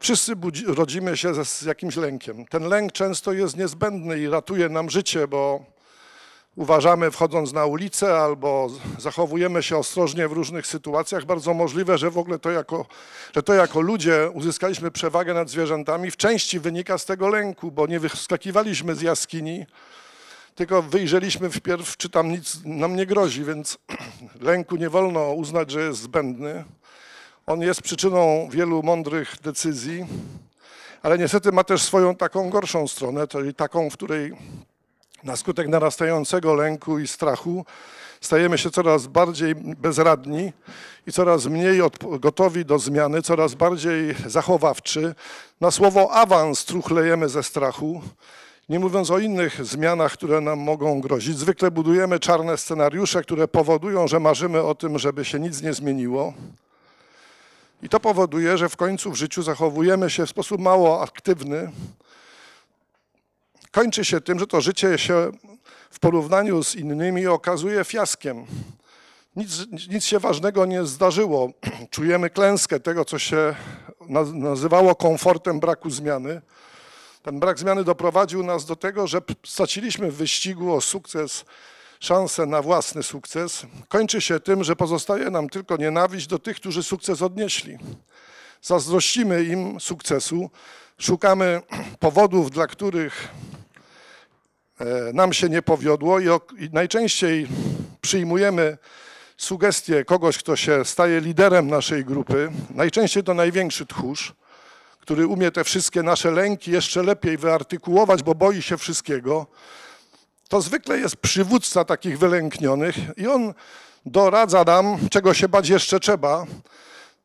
wszyscy 0.00 0.36
budzi, 0.36 0.64
rodzimy 0.66 1.16
się 1.16 1.44
z 1.44 1.62
jakimś 1.62 1.96
lękiem. 1.96 2.46
Ten 2.46 2.68
lęk 2.68 2.92
często 2.92 3.32
jest 3.32 3.56
niezbędny 3.56 4.18
i 4.18 4.28
ratuje 4.28 4.68
nam 4.68 4.90
życie, 4.90 5.28
bo 5.28 5.64
uważamy 6.56 7.10
wchodząc 7.10 7.52
na 7.52 7.66
ulicę 7.66 8.18
albo 8.18 8.70
zachowujemy 8.98 9.62
się 9.62 9.76
ostrożnie 9.76 10.28
w 10.28 10.32
różnych 10.32 10.66
sytuacjach, 10.66 11.24
bardzo 11.24 11.54
możliwe, 11.54 11.98
że 11.98 12.10
w 12.10 12.18
ogóle 12.18 12.38
to 12.38 12.50
jako, 12.50 12.86
że 13.34 13.42
to 13.42 13.54
jako 13.54 13.80
ludzie 13.80 14.30
uzyskaliśmy 14.34 14.90
przewagę 14.90 15.34
nad 15.34 15.50
zwierzętami, 15.50 16.10
w 16.10 16.16
części 16.16 16.60
wynika 16.60 16.98
z 16.98 17.04
tego 17.04 17.28
lęku, 17.28 17.70
bo 17.70 17.86
nie 17.86 18.00
wyskakiwaliśmy 18.00 18.94
z 18.94 19.02
jaskini, 19.02 19.66
tylko 20.54 20.82
wyjrzeliśmy 20.82 21.50
wpierw, 21.50 21.96
czy 21.96 22.10
tam 22.10 22.30
nic 22.30 22.60
nam 22.64 22.96
nie 22.96 23.06
grozi, 23.06 23.44
więc 23.44 23.78
lęku 24.40 24.76
nie 24.76 24.90
wolno 24.90 25.32
uznać, 25.32 25.70
że 25.70 25.80
jest 25.80 26.00
zbędny. 26.00 26.64
On 27.48 27.60
jest 27.60 27.82
przyczyną 27.82 28.48
wielu 28.50 28.82
mądrych 28.82 29.36
decyzji, 29.42 30.06
ale 31.02 31.18
niestety 31.18 31.52
ma 31.52 31.64
też 31.64 31.82
swoją 31.82 32.14
taką 32.14 32.50
gorszą 32.50 32.88
stronę, 32.88 33.28
czyli 33.28 33.54
taką, 33.54 33.90
w 33.90 33.92
której 33.92 34.32
na 35.24 35.36
skutek 35.36 35.68
narastającego 35.68 36.54
lęku 36.54 36.98
i 36.98 37.06
strachu 37.06 37.64
stajemy 38.20 38.58
się 38.58 38.70
coraz 38.70 39.06
bardziej 39.06 39.54
bezradni 39.54 40.52
i 41.06 41.12
coraz 41.12 41.46
mniej 41.46 41.80
gotowi 42.20 42.64
do 42.64 42.78
zmiany, 42.78 43.22
coraz 43.22 43.54
bardziej 43.54 44.14
zachowawczy. 44.26 45.14
Na 45.60 45.70
słowo 45.70 46.10
awans 46.12 46.64
truchlejemy 46.64 47.28
ze 47.28 47.42
strachu. 47.42 48.02
Nie 48.68 48.78
mówiąc 48.78 49.10
o 49.10 49.18
innych 49.18 49.66
zmianach, 49.66 50.12
które 50.12 50.40
nam 50.40 50.58
mogą 50.58 51.00
grozić, 51.00 51.38
zwykle 51.38 51.70
budujemy 51.70 52.20
czarne 52.20 52.56
scenariusze, 52.56 53.22
które 53.22 53.48
powodują, 53.48 54.08
że 54.08 54.20
marzymy 54.20 54.62
o 54.62 54.74
tym, 54.74 54.98
żeby 54.98 55.24
się 55.24 55.40
nic 55.40 55.62
nie 55.62 55.74
zmieniło. 55.74 56.32
I 57.82 57.88
to 57.88 58.00
powoduje, 58.00 58.58
że 58.58 58.68
w 58.68 58.76
końcu 58.76 59.10
w 59.10 59.16
życiu 59.16 59.42
zachowujemy 59.42 60.10
się 60.10 60.26
w 60.26 60.30
sposób 60.30 60.60
mało 60.60 61.02
aktywny, 61.02 61.72
kończy 63.70 64.04
się 64.04 64.20
tym, 64.20 64.38
że 64.38 64.46
to 64.46 64.60
życie 64.60 64.98
się 64.98 65.30
w 65.90 65.98
porównaniu 65.98 66.64
z 66.64 66.74
innymi 66.74 67.26
okazuje 67.26 67.84
fiaskiem. 67.84 68.46
Nic, 69.36 69.50
nic 69.88 70.04
się 70.04 70.18
ważnego 70.18 70.66
nie 70.66 70.84
zdarzyło. 70.84 71.50
Czujemy 71.90 72.30
klęskę 72.30 72.80
tego, 72.80 73.04
co 73.04 73.18
się 73.18 73.54
nazywało 74.32 74.94
komfortem 74.94 75.60
braku 75.60 75.90
zmiany. 75.90 76.42
Ten 77.22 77.40
brak 77.40 77.58
zmiany 77.58 77.84
doprowadził 77.84 78.42
nas 78.42 78.64
do 78.64 78.76
tego, 78.76 79.06
że 79.06 79.20
straciliśmy 79.46 80.10
w 80.10 80.16
wyścigu 80.16 80.74
o 80.74 80.80
sukces 80.80 81.44
szansę 82.06 82.46
na 82.46 82.62
własny 82.62 83.02
sukces. 83.02 83.66
Kończy 83.88 84.20
się 84.20 84.40
tym, 84.40 84.64
że 84.64 84.76
pozostaje 84.76 85.30
nam 85.30 85.48
tylko 85.48 85.76
nienawiść 85.76 86.26
do 86.26 86.38
tych, 86.38 86.56
którzy 86.56 86.82
sukces 86.82 87.22
odnieśli. 87.22 87.78
Zazdrościmy 88.62 89.44
im 89.44 89.80
sukcesu, 89.80 90.50
szukamy 90.98 91.62
powodów, 92.00 92.50
dla 92.50 92.66
których 92.66 93.28
E, 94.80 95.12
nam 95.12 95.32
się 95.32 95.48
nie 95.48 95.62
powiodło 95.62 96.20
i, 96.20 96.26
najczęściej 96.72 97.46
przyjmujemy 98.00 98.78
sugestie 99.36 100.04
kogoś, 100.04 100.38
kto 100.38 100.56
się 100.56 100.84
staje 100.84 101.20
liderem 101.20 101.68
naszej 101.68 102.04
grupy, 102.04 102.48
najczęściej 102.70 103.22
to 103.22 103.34
największy 103.34 103.86
tchórz, 103.86 104.34
który 105.00 105.26
umie 105.26 105.50
te 105.50 105.64
wszystkie 105.64 106.02
nasze 106.02 106.30
lęki 106.30 106.70
jeszcze 106.70 107.02
lepiej 107.02 107.38
wyartykułować, 107.38 108.22
bo 108.22 108.34
boi 108.34 108.62
się 108.62 108.76
wszystkiego. 108.76 109.46
To 110.48 110.60
zwykle 110.60 110.98
jest 110.98 111.16
przywódca 111.16 111.84
takich 111.84 112.18
wylęknionych 112.18 112.94
i 113.16 113.26
on 113.26 113.54
doradza 114.06 114.64
nam, 114.64 115.08
czego 115.10 115.34
się 115.34 115.48
bać 115.48 115.68
jeszcze 115.68 116.00
trzeba. 116.00 116.46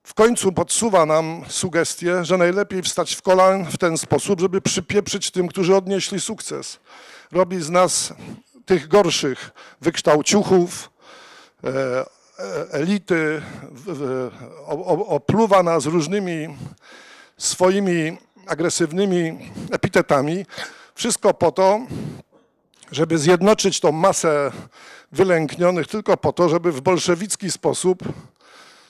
W 0.03 0.13
końcu 0.13 0.51
podsuwa 0.51 1.05
nam 1.05 1.43
sugestię, 1.47 2.25
że 2.25 2.37
najlepiej 2.37 2.81
wstać 2.81 3.15
w 3.15 3.21
kolan 3.21 3.65
w 3.65 3.77
ten 3.77 3.97
sposób, 3.97 4.39
żeby 4.39 4.61
przypieprzyć 4.61 5.31
tym, 5.31 5.47
którzy 5.47 5.75
odnieśli 5.75 6.21
sukces 6.21 6.79
robi 7.31 7.61
z 7.61 7.69
nas 7.69 8.13
tych 8.65 8.87
gorszych 8.87 9.51
wykształciuchów, 9.81 10.89
e, 11.63 11.69
e, 11.69 12.05
elity, 12.71 13.41
opluwa 15.07 15.63
nas 15.63 15.85
różnymi 15.85 16.57
swoimi 17.37 18.17
agresywnymi 18.47 19.51
epitetami. 19.71 20.45
Wszystko 20.95 21.33
po 21.33 21.51
to, 21.51 21.79
żeby 22.91 23.17
zjednoczyć 23.17 23.79
tą 23.79 23.91
masę 23.91 24.51
wylęknionych, 25.11 25.87
tylko 25.87 26.17
po 26.17 26.33
to, 26.33 26.49
żeby 26.49 26.71
w 26.71 26.81
bolszewicki 26.81 27.51
sposób 27.51 28.03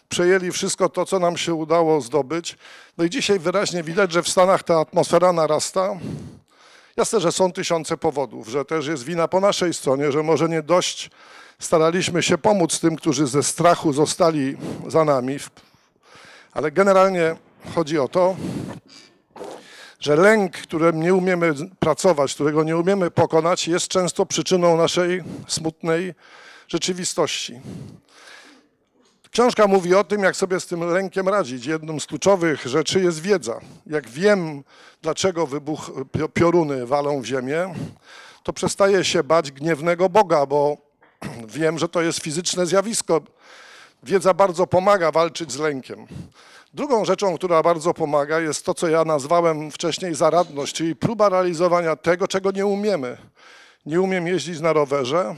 przejęli 0.10 0.52
wszystko 0.52 0.90
to, 0.90 1.06
co 1.06 1.20
nam 1.20 1.38
się 1.38 1.54
udało 1.54 2.02
zdobyć. 2.02 2.58
No 2.98 3.04
i 3.04 3.10
dzisiaj 3.10 3.40
wyraźnie 3.40 3.84
widać, 3.84 4.12
że 4.12 4.24
w 4.24 4.30
Stanach 4.30 4.64
ta 4.64 4.80
atmosfera 4.80 5.34
narasta. 5.34 6.00
Jasne, 6.98 7.20
że 7.20 7.32
są 7.32 7.52
tysiące 7.52 7.98
powodów, 7.98 8.48
że 8.48 8.66
też 8.66 8.88
jest 8.88 9.04
wina 9.04 9.28
po 9.28 9.40
naszej 9.40 9.74
stronie, 9.74 10.12
że 10.12 10.24
może 10.24 10.50
nie 10.50 10.62
dość 10.62 11.10
staraliśmy 11.62 12.24
się 12.24 12.38
pomóc 12.38 12.80
tym, 12.80 12.96
którzy 12.96 13.28
ze 13.28 13.44
strachu 13.44 13.94
zostali 13.94 14.58
za 14.88 15.06
nami, 15.06 15.38
ale 16.54 16.72
generalnie 16.72 17.36
chodzi 17.76 18.00
o 18.00 18.08
to, 18.08 18.36
że 20.02 20.16
lęk, 20.16 20.58
którym 20.58 21.02
nie 21.02 21.14
umiemy 21.14 21.54
pracować, 21.80 22.34
którego 22.34 22.64
nie 22.64 22.78
umiemy 22.78 23.12
pokonać, 23.12 23.68
jest 23.68 23.88
często 23.88 24.26
przyczyną 24.26 24.78
naszej 24.78 25.24
smutnej 25.48 26.14
rzeczywistości. 26.68 27.62
Książka 29.32 29.68
mówi 29.68 29.96
o 29.96 30.04
tym, 30.04 30.24
jak 30.24 30.36
sobie 30.36 30.60
z 30.60 30.68
tym 30.68 30.84
lękiem 30.84 31.30
radzić. 31.30 31.66
Jedną 31.66 32.00
z 32.00 32.06
kluczowych 32.06 32.68
rzeczy 32.68 33.00
jest 33.00 33.22
wiedza. 33.22 33.60
Jak 33.86 34.10
wiem, 34.10 34.64
dlaczego 35.02 35.48
wybuch, 35.48 35.92
pioruny 36.34 36.86
walą 36.86 37.22
w 37.22 37.26
ziemię, 37.26 37.74
to 38.44 38.54
przestaję 38.54 39.04
się 39.04 39.24
bać 39.24 39.52
gniewnego 39.52 40.10
Boga, 40.10 40.46
bo 40.46 40.78
wiem, 41.58 41.80
że 41.80 41.90
to 41.90 42.02
jest 42.02 42.20
fizyczne 42.20 42.66
zjawisko. 42.66 43.22
Wiedza 44.04 44.34
bardzo 44.34 44.68
pomaga 44.68 45.12
walczyć 45.12 45.52
z 45.52 45.60
lękiem. 45.60 46.08
Drugą 46.74 47.06
rzeczą, 47.06 47.38
która 47.38 47.64
bardzo 47.64 47.94
pomaga, 47.94 48.40
jest 48.40 48.66
to, 48.66 48.74
co 48.74 48.88
ja 48.88 49.06
nazwałem 49.06 49.72
wcześniej 49.72 50.16
zaradność, 50.16 50.74
czyli 50.74 50.96
próba 50.96 51.30
realizowania 51.30 51.96
tego, 51.96 52.28
czego 52.28 52.52
nie 52.52 52.66
umiemy. 52.66 53.18
Nie 53.86 54.02
umiem 54.02 54.28
jeździć 54.28 54.60
na 54.60 54.74
rowerze, 54.74 55.36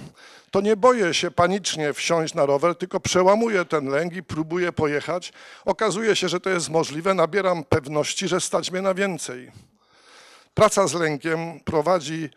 to 0.51 0.61
nie 0.61 0.75
boję 0.75 1.13
się 1.13 1.31
panicznie 1.31 1.93
wsiąść 1.93 2.33
na 2.33 2.45
rower, 2.45 2.75
tylko 2.75 2.99
przełamuję 2.99 3.65
ten 3.65 3.87
lęk 3.87 4.15
i 4.15 4.23
próbuję 4.23 4.71
pojechać. 4.71 5.33
Okazuje 5.65 6.15
się, 6.15 6.29
że 6.29 6.39
to 6.39 6.49
jest 6.49 6.69
możliwe, 6.69 7.13
nabieram 7.13 7.63
pewności, 7.63 8.27
że 8.27 8.41
stać 8.41 8.71
mnie 8.71 8.81
na 8.81 8.93
więcej. 8.93 9.51
Praca 10.53 10.87
z 10.87 10.93
lękiem 10.93 11.59
prowadzi 11.59 12.29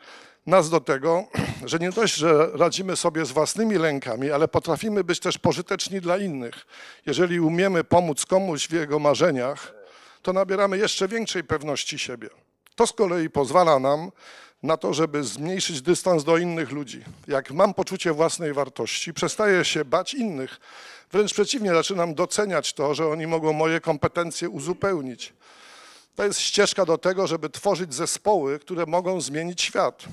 nas 0.46 0.70
do 0.70 0.80
tego, 0.80 1.24
że 1.70 1.78
nie 1.78 1.90
dość, 1.90 2.14
że 2.14 2.50
radzimy 2.52 2.96
sobie 2.96 3.24
z 3.24 3.30
własnymi 3.30 3.74
lękami, 3.74 4.30
ale 4.30 4.48
potrafimy 4.48 5.04
być 5.04 5.20
też 5.20 5.38
pożyteczni 5.38 6.00
dla 6.00 6.18
innych. 6.18 6.66
Jeżeli 7.06 7.40
umiemy 7.40 7.84
pomóc 7.84 8.26
komuś 8.26 8.68
w 8.68 8.72
jego 8.72 8.98
marzeniach, 8.98 9.74
to 10.22 10.32
nabieramy 10.32 10.78
jeszcze 10.78 11.08
większej 11.08 11.44
pewności 11.44 11.98
siebie. 11.98 12.28
To 12.74 12.86
z 12.86 12.92
kolei 12.92 13.30
pozwala 13.30 13.78
nam 13.78 14.10
na 14.62 14.76
to, 14.76 14.94
żeby 14.94 15.24
zmniejszyć 15.24 15.82
dystans 15.82 16.24
do 16.24 16.36
innych 16.38 16.70
ludzi. 16.72 17.04
Jak 17.28 17.50
mam 17.50 17.74
poczucie 17.74 18.12
własnej 18.12 18.52
wartości, 18.52 19.14
przestaję 19.14 19.64
się 19.64 19.84
bać 19.84 20.14
innych. 20.14 20.60
Wręcz 21.12 21.32
przeciwnie, 21.32 21.70
zaczynam 21.70 22.14
doceniać 22.14 22.72
to, 22.72 22.94
że 22.94 23.06
oni 23.08 23.26
mogą 23.26 23.52
moje 23.52 23.80
kompetencje 23.80 24.48
uzupełnić. 24.48 25.32
To 26.14 26.24
jest 26.24 26.40
ścieżka 26.40 26.84
do 26.84 26.98
tego, 26.98 27.26
żeby 27.26 27.50
tworzyć 27.50 27.94
zespoły, 27.94 28.58
które 28.58 28.86
mogą 28.86 29.20
zmienić 29.20 29.62
świat. 29.62 30.04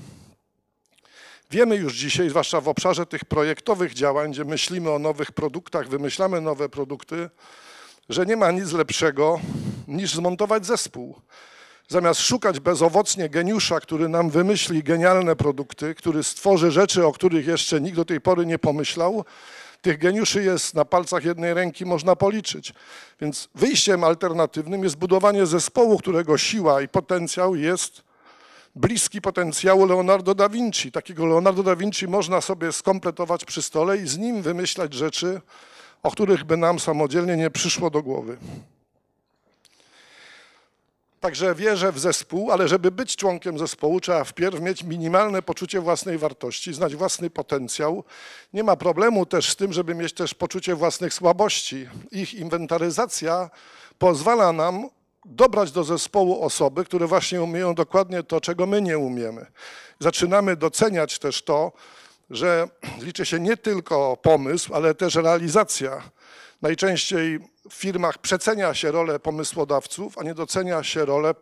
Wiemy 1.50 1.76
już 1.76 1.94
dzisiaj, 1.94 2.30
zwłaszcza 2.30 2.60
w 2.60 2.68
obszarze 2.68 3.06
tych 3.06 3.24
projektowych 3.24 3.94
działań, 3.94 4.32
gdzie 4.32 4.44
myślimy 4.44 4.90
o 4.90 4.98
nowych 4.98 5.32
produktach, 5.32 5.88
wymyślamy 5.88 6.40
nowe 6.40 6.68
produkty, 6.68 7.30
że 8.08 8.26
nie 8.26 8.36
ma 8.36 8.50
nic 8.50 8.72
lepszego 8.72 9.40
niż 9.88 10.14
zmontować 10.14 10.66
zespół. 10.66 11.20
Zamiast 11.88 12.20
szukać 12.20 12.60
bezowocnie 12.60 13.28
geniusza, 13.28 13.80
który 13.80 14.08
nam 14.08 14.30
wymyśli 14.30 14.82
genialne 14.82 15.36
produkty, 15.36 15.94
który 15.94 16.22
stworzy 16.22 16.70
rzeczy, 16.70 17.06
o 17.06 17.12
których 17.12 17.46
jeszcze 17.46 17.80
nikt 17.80 17.96
do 17.96 18.04
tej 18.04 18.20
pory 18.20 18.46
nie 18.46 18.58
pomyślał, 18.58 19.24
Tych 19.84 19.98
geniuszy 19.98 20.42
jest 20.42 20.74
na 20.74 20.84
palcach 20.84 21.24
jednej 21.24 21.54
ręki, 21.54 21.86
można 21.86 22.16
policzyć. 22.16 22.72
Więc 23.20 23.48
wyjściem 23.54 24.04
alternatywnym 24.04 24.84
jest 24.84 24.96
budowanie 24.96 25.46
zespołu, 25.46 25.98
którego 25.98 26.38
siła 26.38 26.82
i 26.82 26.88
potencjał 26.88 27.56
jest 27.56 28.02
bliski 28.74 29.20
potencjału 29.20 29.86
Leonardo 29.86 30.34
da 30.34 30.48
Vinci. 30.48 30.92
Takiego 30.92 31.26
Leonardo 31.26 31.62
da 31.62 31.76
Vinci 31.76 32.08
można 32.08 32.40
sobie 32.40 32.72
skompletować 32.72 33.44
przy 33.44 33.62
stole 33.62 33.98
i 33.98 34.08
z 34.08 34.18
nim 34.18 34.42
wymyślać 34.42 34.94
rzeczy, 34.94 35.40
o 36.02 36.10
których 36.10 36.44
by 36.44 36.56
nam 36.56 36.80
samodzielnie 36.80 37.36
nie 37.36 37.50
przyszło 37.50 37.90
do 37.90 38.02
głowy. 38.02 38.36
Także 41.20 41.54
wierzę 41.54 41.92
w 41.92 41.98
zespół, 41.98 42.50
ale 42.50 42.68
żeby 42.68 42.90
być 42.90 43.16
członkiem 43.16 43.58
zespołu, 43.58 44.00
trzeba 44.00 44.24
wpierw 44.24 44.60
mieć 44.60 44.82
minimalne 44.82 45.42
poczucie 45.42 45.80
własnej 45.80 46.18
wartości, 46.18 46.74
znać 46.74 46.96
własny 46.96 47.30
potencjał. 47.30 48.04
Nie 48.52 48.64
ma 48.64 48.76
problemu 48.76 49.26
też 49.26 49.50
z 49.50 49.56
tym, 49.56 49.72
żeby 49.72 49.94
mieć 49.94 50.12
też 50.12 50.34
poczucie 50.34 50.74
własnych 50.74 51.14
słabości. 51.14 51.88
Ich 52.10 52.34
inwentaryzacja 52.34 53.50
pozwala 53.98 54.52
nam 54.52 54.88
dobrać 55.24 55.72
do 55.72 55.84
zespołu 55.84 56.42
osoby, 56.42 56.84
które 56.84 57.06
właśnie 57.06 57.42
umieją 57.42 57.74
dokładnie 57.74 58.22
to, 58.22 58.40
czego 58.40 58.66
my 58.66 58.82
nie 58.82 58.98
umiemy. 58.98 59.46
Zaczynamy 60.00 60.56
doceniać 60.56 61.18
też 61.18 61.42
to, 61.42 61.72
że 62.30 62.68
liczy 63.06 63.26
się 63.26 63.40
nie 63.40 63.56
tylko 63.56 64.16
pomysł, 64.16 64.74
ale 64.74 64.94
też 64.94 65.14
realizacja. 65.14 66.02
Najczęściej 66.62 67.38
w 67.70 67.74
firmach 67.74 68.18
przecenia 68.18 68.74
się 68.74 68.90
rolę 68.90 69.18
pomysłodawców, 69.18 70.18
a 70.18 70.22
nie 70.22 70.34
docenia 70.34 70.82
się 70.82 71.04
rolę 71.04 71.34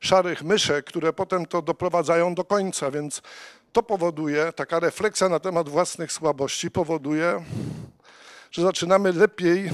szarych 0.00 0.42
myszek, 0.42 0.84
które 0.84 1.12
potem 1.12 1.46
to 1.46 1.62
doprowadzają 1.62 2.34
do 2.34 2.44
końca, 2.44 2.90
więc 2.90 3.22
to 3.72 3.82
powoduje, 3.82 4.52
taka 4.52 4.80
refleksja 4.80 5.28
na 5.28 5.40
temat 5.40 5.68
własnych 5.68 6.12
słabości 6.12 6.70
powoduje, 6.70 7.44
że 8.50 8.62
zaczynamy 8.62 9.12
lepiej 9.12 9.70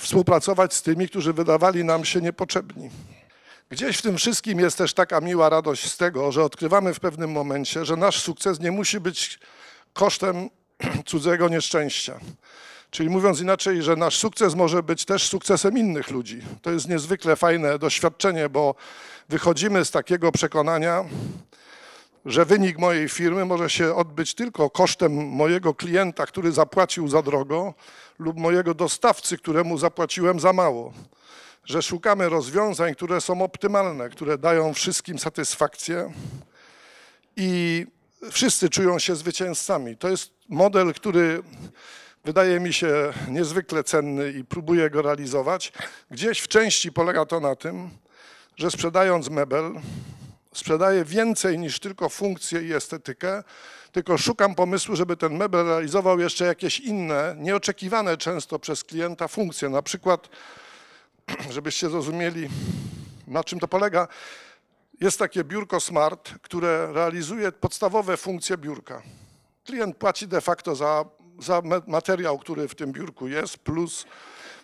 współpracować 0.00 0.74
z 0.74 0.82
tymi, 0.82 1.08
którzy 1.08 1.32
wydawali 1.32 1.84
nam 1.84 2.04
się 2.04 2.20
niepotrzebni. 2.20 2.90
Gdzieś 3.70 3.96
w 3.96 4.02
tym 4.02 4.16
wszystkim 4.16 4.60
jest 4.60 4.78
też 4.78 4.94
taka 4.94 5.20
miła 5.20 5.48
radość 5.48 5.90
z 5.90 5.96
tego, 5.96 6.32
że 6.32 6.44
odkrywamy 6.44 6.94
w 6.94 7.00
pewnym 7.00 7.30
momencie, 7.30 7.84
że 7.84 7.96
nasz 7.96 8.22
sukces 8.22 8.60
nie 8.60 8.72
musi 8.72 9.00
być 9.00 9.38
kosztem 9.92 10.50
cudzego 11.06 11.48
nieszczęścia. 11.48 12.20
Czyli 12.90 13.10
mówiąc 13.10 13.40
inaczej, 13.40 13.82
że 13.82 13.96
nasz 13.96 14.16
sukces 14.16 14.54
może 14.54 14.82
być 14.82 15.04
też 15.04 15.28
sukcesem 15.28 15.78
innych 15.78 16.10
ludzi. 16.10 16.42
To 16.62 16.70
jest 16.70 16.88
niezwykle 16.88 17.36
fajne 17.36 17.78
doświadczenie, 17.78 18.48
bo 18.48 18.74
wychodzimy 19.28 19.84
z 19.84 19.90
takiego 19.90 20.32
przekonania, 20.32 21.04
że 22.24 22.44
wynik 22.44 22.78
mojej 22.78 23.08
firmy 23.08 23.44
może 23.44 23.70
się 23.70 23.94
odbyć 23.94 24.34
tylko 24.34 24.70
kosztem 24.70 25.12
mojego 25.26 25.74
klienta, 25.74 26.26
który 26.26 26.52
zapłacił 26.52 27.08
za 27.08 27.22
drogo, 27.22 27.74
lub 28.18 28.36
mojego 28.36 28.74
dostawcy, 28.74 29.38
któremu 29.38 29.78
zapłaciłem 29.78 30.40
za 30.40 30.52
mało. 30.52 30.92
Że 31.64 31.82
szukamy 31.82 32.28
rozwiązań, 32.28 32.94
które 32.94 33.20
są 33.20 33.42
optymalne, 33.42 34.08
które 34.08 34.38
dają 34.38 34.74
wszystkim 34.74 35.18
satysfakcję 35.18 36.12
i 37.36 37.86
wszyscy 38.30 38.68
czują 38.68 38.98
się 38.98 39.16
zwycięzcami. 39.16 39.96
To 39.96 40.08
jest 40.08 40.30
model, 40.48 40.94
który 40.94 41.42
wydaje 42.24 42.60
mi 42.60 42.72
się 42.72 43.12
niezwykle 43.28 43.84
cenny 43.84 44.32
i 44.32 44.44
próbuję 44.44 44.90
go 44.90 45.02
realizować. 45.02 45.72
Gdzieś 46.10 46.40
w 46.40 46.48
części 46.48 46.92
polega 46.92 47.26
to 47.26 47.40
na 47.40 47.56
tym, 47.56 47.90
że 48.56 48.70
sprzedając 48.70 49.30
mebel, 49.30 49.72
sprzedaję 50.54 51.04
więcej 51.04 51.58
niż 51.58 51.80
tylko 51.80 52.08
funkcję 52.08 52.62
i 52.62 52.72
estetykę, 52.72 53.42
tylko 53.92 54.18
szukam 54.18 54.54
pomysłu, 54.54 54.96
żeby 54.96 55.16
ten 55.16 55.36
mebel 55.36 55.66
realizował 55.66 56.20
jeszcze 56.20 56.44
jakieś 56.44 56.80
inne, 56.80 57.36
nieoczekiwane 57.38 58.16
często 58.16 58.58
przez 58.58 58.84
klienta 58.84 59.28
funkcje. 59.28 59.68
Na 59.68 59.82
przykład, 59.82 60.28
żebyście 61.50 61.90
zrozumieli, 61.90 62.48
na 63.26 63.44
czym 63.44 63.60
to 63.60 63.68
polega, 63.68 64.08
jest 65.00 65.18
takie 65.18 65.44
biurko 65.44 65.80
Smart, 65.80 66.30
które 66.42 66.92
realizuje 66.92 67.52
podstawowe 67.52 68.16
funkcje 68.16 68.56
biurka. 68.58 69.02
Klient 69.64 69.96
płaci 69.96 70.28
de 70.28 70.40
facto 70.40 70.74
za, 70.74 71.04
za 71.38 71.62
materiał, 71.86 72.38
który 72.38 72.68
w 72.68 72.74
tym 72.74 72.92
biurku 72.92 73.28
jest, 73.28 73.58
plus 73.58 74.06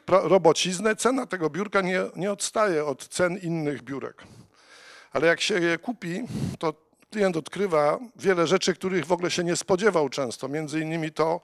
robociznę. 0.07 0.97
Cena 0.97 1.27
tego 1.27 1.51
biurka 1.51 1.81
nie, 1.81 2.01
nie 2.17 2.33
odstaje 2.33 2.85
od 2.85 3.09
cen 3.09 3.39
innych 3.39 3.83
biurek. 3.83 4.25
Ale 5.15 5.27
jak 5.27 5.41
się 5.41 5.61
je 5.61 5.79
kupi, 5.79 6.23
to 6.59 6.75
klient 7.11 7.37
odkrywa 7.37 7.99
wiele 8.17 8.47
rzeczy, 8.47 8.75
których 8.75 9.07
w 9.07 9.13
ogóle 9.13 9.31
się 9.31 9.45
nie 9.45 9.57
spodziewał 9.57 10.09
często. 10.09 10.49
Między 10.49 10.81
innymi 10.81 11.13
to, 11.13 11.41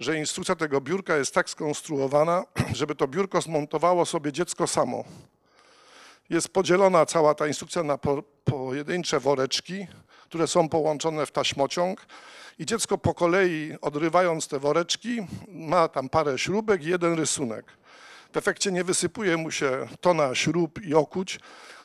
że 0.00 0.18
instrukcja 0.18 0.56
tego 0.56 0.80
biurka 0.80 1.16
jest 1.16 1.34
tak 1.34 1.50
skonstruowana, 1.50 2.44
żeby 2.78 2.94
to 2.94 3.08
biurko 3.08 3.40
zmontowało 3.40 4.06
sobie 4.06 4.32
dziecko 4.32 4.66
samo. 4.66 5.04
Jest 6.30 6.48
podzielona 6.48 7.06
cała 7.06 7.34
ta 7.34 7.46
instrukcja 7.46 7.82
na 7.82 7.98
po, 7.98 8.22
pojedyncze 8.44 9.20
woreczki, 9.20 9.86
które 10.24 10.46
są 10.46 10.68
połączone 10.68 11.26
w 11.26 11.32
taśmociąg 11.32 12.06
i 12.58 12.66
dziecko 12.66 12.98
po 12.98 13.14
kolei 13.14 13.76
odrywając 13.80 14.48
te 14.48 14.58
woreczki 14.58 15.26
ma 15.48 15.88
tam 15.88 16.08
parę 16.08 16.38
śrubek 16.38 16.84
i 16.84 16.88
jeden 16.88 17.14
rysunek. 17.14 17.64
W 18.32 18.36
efekcie 18.36 18.72
nie 18.72 18.84
wysypuje 18.84 19.36
mu 19.36 19.50
się 19.50 19.88
tona 20.00 20.34
śrub 20.34 20.82
i 20.82 20.94
okuć, 20.94 21.40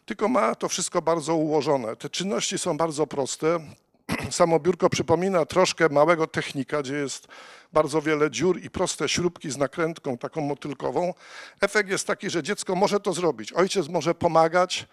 tylko 0.08 0.28
ma 0.28 0.56
to 0.56 0.70
wszystko 0.70 1.02
bardzo 1.02 1.36
ułożone. 1.36 1.96
Te 1.96 2.10
czynności 2.10 2.58
są 2.58 2.78
bardzo 2.78 3.08
proste. 3.08 3.60
Samo 4.30 4.60
biurko 4.60 4.90
przypomina 4.90 5.46
troszkę 5.46 5.90
małego 5.90 6.28
technika, 6.28 6.82
gdzie 6.82 6.96
jest 6.96 7.28
bardzo 7.74 8.02
wiele 8.02 8.32
dziur 8.32 8.62
i 8.64 8.70
proste 8.70 9.10
śrubki 9.10 9.52
z 9.52 9.58
nakrętką 9.58 10.18
taką 10.18 10.42
motylkową. 10.42 11.14
Efekt 11.62 11.90
jest 11.90 12.08
taki, 12.08 12.30
że 12.30 12.44
dziecko 12.44 12.76
może 12.76 13.00
to 13.00 13.14
zrobić. 13.14 13.54
Ojciec 13.54 13.88
może 13.88 14.16
pomagać. 14.16 14.86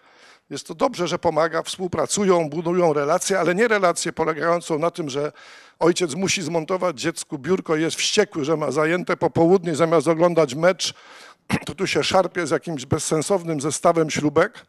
Jest 0.49 0.67
to 0.67 0.75
dobrze, 0.75 1.07
że 1.07 1.19
pomaga, 1.19 1.63
współpracują, 1.63 2.49
budują 2.49 2.93
relacje, 2.93 3.39
ale 3.39 3.55
nie 3.55 3.67
relacje 3.67 4.13
polegającą 4.13 4.79
na 4.79 4.91
tym, 4.91 5.09
że 5.09 5.31
ojciec 5.79 6.15
musi 6.15 6.41
zmontować 6.41 7.01
dziecku 7.01 7.37
biurko 7.37 7.75
jest 7.75 7.97
wściekły, 7.97 8.45
że 8.45 8.57
ma 8.57 8.71
zajęte 8.71 9.17
popołudnie 9.17 9.75
zamiast 9.75 10.07
oglądać 10.07 10.55
mecz, 10.55 10.93
to 11.65 11.75
tu 11.75 11.87
się 11.87 12.03
szarpie 12.03 12.47
z 12.47 12.51
jakimś 12.51 12.85
bezsensownym 12.85 13.61
zestawem 13.61 14.09
śrubek 14.09 14.65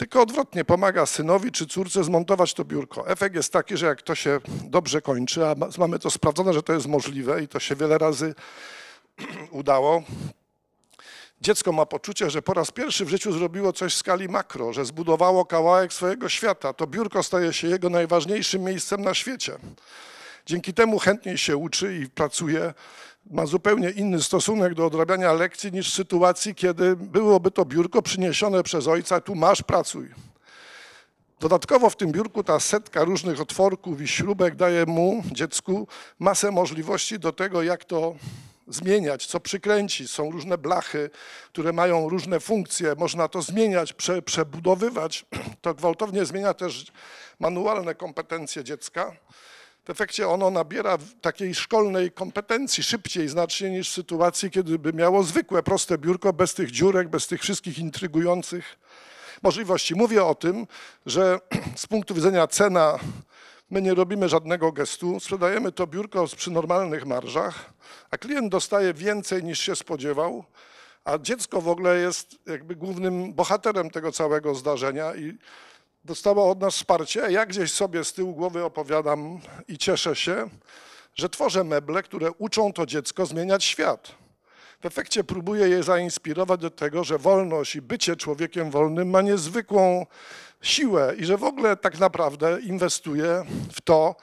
tylko 0.00 0.22
odwrotnie 0.22 0.64
pomaga 0.64 1.06
synowi 1.06 1.52
czy 1.52 1.66
córce 1.66 2.04
zmontować 2.04 2.54
to 2.54 2.64
biurko. 2.64 3.08
Efekt 3.08 3.34
jest 3.34 3.52
taki, 3.52 3.76
że 3.76 3.86
jak 3.86 4.02
to 4.02 4.14
się 4.14 4.40
dobrze 4.64 5.02
kończy, 5.02 5.46
a 5.46 5.54
mamy 5.78 5.98
to 5.98 6.10
sprawdzone, 6.10 6.52
że 6.52 6.62
to 6.62 6.72
jest 6.72 6.86
możliwe 6.86 7.42
i 7.42 7.48
to 7.48 7.60
się 7.60 7.76
wiele 7.76 7.98
razy 7.98 8.34
udało, 9.50 10.02
dziecko 11.40 11.72
ma 11.72 11.86
poczucie, 11.86 12.30
że 12.30 12.42
po 12.42 12.54
raz 12.54 12.70
pierwszy 12.70 13.04
w 13.04 13.08
życiu 13.08 13.32
zrobiło 13.32 13.72
coś 13.72 13.94
w 13.94 13.96
skali 13.96 14.28
makro, 14.28 14.72
że 14.72 14.84
zbudowało 14.84 15.44
kawałek 15.44 15.92
swojego 15.92 16.28
świata. 16.28 16.72
To 16.72 16.86
biurko 16.86 17.22
staje 17.22 17.52
się 17.52 17.68
jego 17.68 17.90
najważniejszym 17.90 18.62
miejscem 18.62 19.02
na 19.02 19.14
świecie. 19.14 19.52
Dzięki 20.46 20.74
temu 20.74 20.98
chętniej 20.98 21.38
się 21.38 21.56
uczy 21.56 21.96
i 21.96 22.08
pracuje 22.08 22.74
ma 23.30 23.46
zupełnie 23.46 23.90
inny 23.90 24.22
stosunek 24.22 24.74
do 24.74 24.86
odrabiania 24.86 25.32
lekcji 25.32 25.72
niż 25.72 25.90
w 25.90 25.94
sytuacji, 25.94 26.54
kiedy 26.54 26.96
byłoby 26.96 27.50
to 27.50 27.64
biurko 27.64 28.02
przyniesione 28.02 28.62
przez 28.62 28.86
ojca, 28.86 29.20
tu 29.20 29.34
masz, 29.34 29.62
pracuj. 29.62 30.08
Dodatkowo 31.40 31.90
w 31.90 31.96
tym 31.96 32.12
biurku 32.12 32.44
ta 32.44 32.60
setka 32.60 33.04
różnych 33.04 33.40
otworków 33.40 34.00
i 34.00 34.08
śrubek 34.08 34.56
daje 34.56 34.86
mu, 34.86 35.22
dziecku, 35.32 35.88
masę 36.18 36.50
możliwości 36.50 37.18
do 37.18 37.32
tego, 37.32 37.62
jak 37.62 37.84
to 37.84 38.14
zmieniać, 38.68 39.26
co 39.26 39.40
przykręcić. 39.40 40.10
Są 40.10 40.30
różne 40.30 40.58
blachy, 40.58 41.10
które 41.52 41.72
mają 41.72 42.08
różne 42.08 42.40
funkcje, 42.40 42.94
można 42.98 43.28
to 43.28 43.42
zmieniać, 43.42 43.92
prze, 43.92 44.22
przebudowywać. 44.22 45.26
To 45.62 45.74
gwałtownie 45.74 46.24
zmienia 46.24 46.54
też 46.54 46.92
manualne 47.38 47.94
kompetencje 47.94 48.64
dziecka. 48.64 49.16
W 49.84 49.90
efekcie 49.90 50.28
ono 50.28 50.50
nabiera 50.50 50.98
takiej 51.20 51.54
szkolnej 51.54 52.12
kompetencji 52.12 52.82
szybciej 52.82 53.28
znacznie 53.28 53.70
niż 53.70 53.90
w 53.90 53.94
sytuacji, 53.94 54.50
kiedy 54.50 54.78
by 54.78 54.92
miało 54.92 55.22
zwykłe, 55.22 55.62
proste 55.62 55.98
biurko 55.98 56.32
bez 56.32 56.54
tych 56.54 56.70
dziurek, 56.70 57.08
bez 57.08 57.26
tych 57.26 57.40
wszystkich 57.40 57.78
intrygujących 57.78 58.78
możliwości. 59.42 59.94
Mówię 59.94 60.24
o 60.24 60.34
tym, 60.34 60.66
że 61.06 61.40
z 61.76 61.86
punktu 61.86 62.14
widzenia 62.14 62.46
cena 62.46 62.98
my 63.70 63.82
nie 63.82 63.94
robimy 63.94 64.28
żadnego 64.28 64.72
gestu, 64.72 65.20
sprzedajemy 65.20 65.72
to 65.72 65.86
biurko 65.86 66.26
przy 66.36 66.50
normalnych 66.50 67.06
marżach, 67.06 67.72
a 68.10 68.18
klient 68.18 68.52
dostaje 68.52 68.94
więcej 68.94 69.44
niż 69.44 69.60
się 69.60 69.76
spodziewał, 69.76 70.44
a 71.04 71.18
dziecko 71.18 71.60
w 71.60 71.68
ogóle 71.68 71.96
jest 71.96 72.38
jakby 72.46 72.76
głównym 72.76 73.34
bohaterem 73.34 73.90
tego 73.90 74.12
całego 74.12 74.54
zdarzenia 74.54 75.14
i 75.14 75.38
dostała 76.04 76.44
od 76.44 76.60
nas 76.60 76.74
wsparcie. 76.74 77.20
Ja 77.30 77.46
gdzieś 77.46 77.72
sobie 77.72 78.04
z 78.04 78.12
tyłu 78.12 78.34
głowy 78.34 78.64
opowiadam 78.64 79.40
i 79.68 79.78
cieszę 79.78 80.16
się, 80.16 80.48
że 81.14 81.28
tworzę 81.28 81.64
meble, 81.64 82.02
które 82.02 82.32
uczą 82.32 82.72
to 82.72 82.86
dziecko 82.86 83.26
zmieniać 83.26 83.64
świat. 83.64 84.12
W 84.80 84.86
efekcie 84.86 85.24
próbuję 85.24 85.68
je 85.68 85.82
zainspirować 85.82 86.60
do 86.60 86.70
tego, 86.70 87.04
że 87.04 87.18
wolność 87.18 87.76
i 87.76 87.82
bycie 87.82 88.16
człowiekiem 88.16 88.70
wolnym 88.70 89.10
ma 89.10 89.22
niezwykłą 89.22 90.06
siłę 90.62 91.14
i 91.18 91.24
że 91.24 91.36
w 91.36 91.44
ogóle 91.44 91.76
tak 91.76 91.98
naprawdę 91.98 92.60
inwestuję 92.60 93.44
w 93.72 93.80
to, 93.80 94.16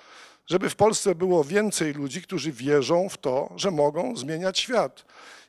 żeby 0.46 0.70
w 0.70 0.76
Polsce 0.76 1.16
było 1.16 1.44
więcej 1.44 1.94
ludzi, 1.94 2.22
którzy 2.22 2.52
wierzą 2.52 3.10
w 3.10 3.18
to, 3.18 3.50
że 3.56 3.72
mogą 3.72 4.16
zmieniać 4.16 4.60
świat 4.60 5.06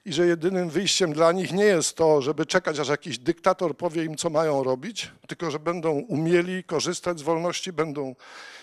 i 0.09 0.13
że 0.13 0.27
jedynym 0.27 0.71
wyjściem 0.71 1.13
dla 1.13 1.33
nich 1.33 1.53
nie 1.53 1.65
jest 1.65 1.97
to, 1.97 2.23
żeby 2.23 2.47
czekać, 2.47 2.79
aż 2.79 2.89
jakiś 2.89 3.19
dyktator 3.19 3.77
powie 3.77 4.05
im, 4.05 4.17
co 4.17 4.31
mają 4.31 4.63
robić, 4.63 5.13
tylko 5.27 5.51
że 5.51 5.59
będą 5.59 5.93
umieli 5.93 6.65
korzystać 6.65 7.19
z 7.19 7.23
wolności, 7.23 7.73
będą 7.73 8.15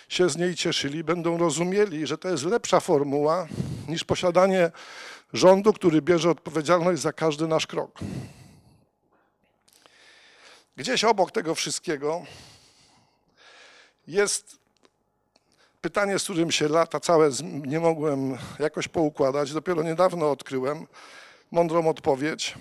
się 0.10 0.30
z 0.30 0.38
niej 0.38 0.56
cieszyli, 0.56 1.04
będą 1.04 1.38
rozumieli, 1.38 2.08
że 2.08 2.18
to 2.18 2.30
jest 2.30 2.44
lepsza 2.44 2.80
formuła 2.80 3.48
niż 3.88 4.04
posiadanie 4.04 4.72
rządu, 5.34 5.74
który 5.74 6.02
bierze 6.02 6.30
odpowiedzialność 6.30 7.02
za 7.02 7.14
każdy 7.14 7.48
nasz 7.48 7.68
krok. 7.68 8.00
Gdzieś 10.78 11.04
obok 11.04 11.32
tego 11.32 11.56
wszystkiego 11.56 12.22
jest 14.08 14.58
pytanie, 15.82 16.20
z 16.20 16.24
którym 16.24 16.52
się 16.52 16.68
lata 16.68 17.00
całe 17.00 17.30
nie 17.44 17.80
mogłem 17.80 18.38
jakoś 18.60 18.88
poukładać. 18.88 19.54
Dopiero 19.54 19.84
niedawno 19.84 20.32
odkryłem 20.32 20.88
mądrą 21.52 21.90
odpowiedź. 21.90 22.56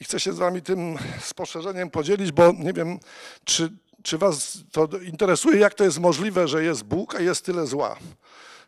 I 0.00 0.04
chcę 0.04 0.20
się 0.20 0.32
z 0.32 0.38
wami 0.38 0.62
tym 0.62 0.98
spostrzeżeniem 1.20 1.90
podzielić, 1.90 2.32
bo 2.32 2.52
nie 2.52 2.72
wiem, 2.72 2.98
czy, 3.44 3.72
czy 4.02 4.18
was 4.18 4.58
to 4.72 4.88
interesuje, 5.02 5.58
jak 5.58 5.74
to 5.74 5.84
jest 5.84 5.98
możliwe, 5.98 6.48
że 6.48 6.64
jest 6.64 6.82
Bóg, 6.82 7.14
a 7.14 7.20
jest 7.20 7.44
tyle 7.44 7.66
zła. 7.66 7.96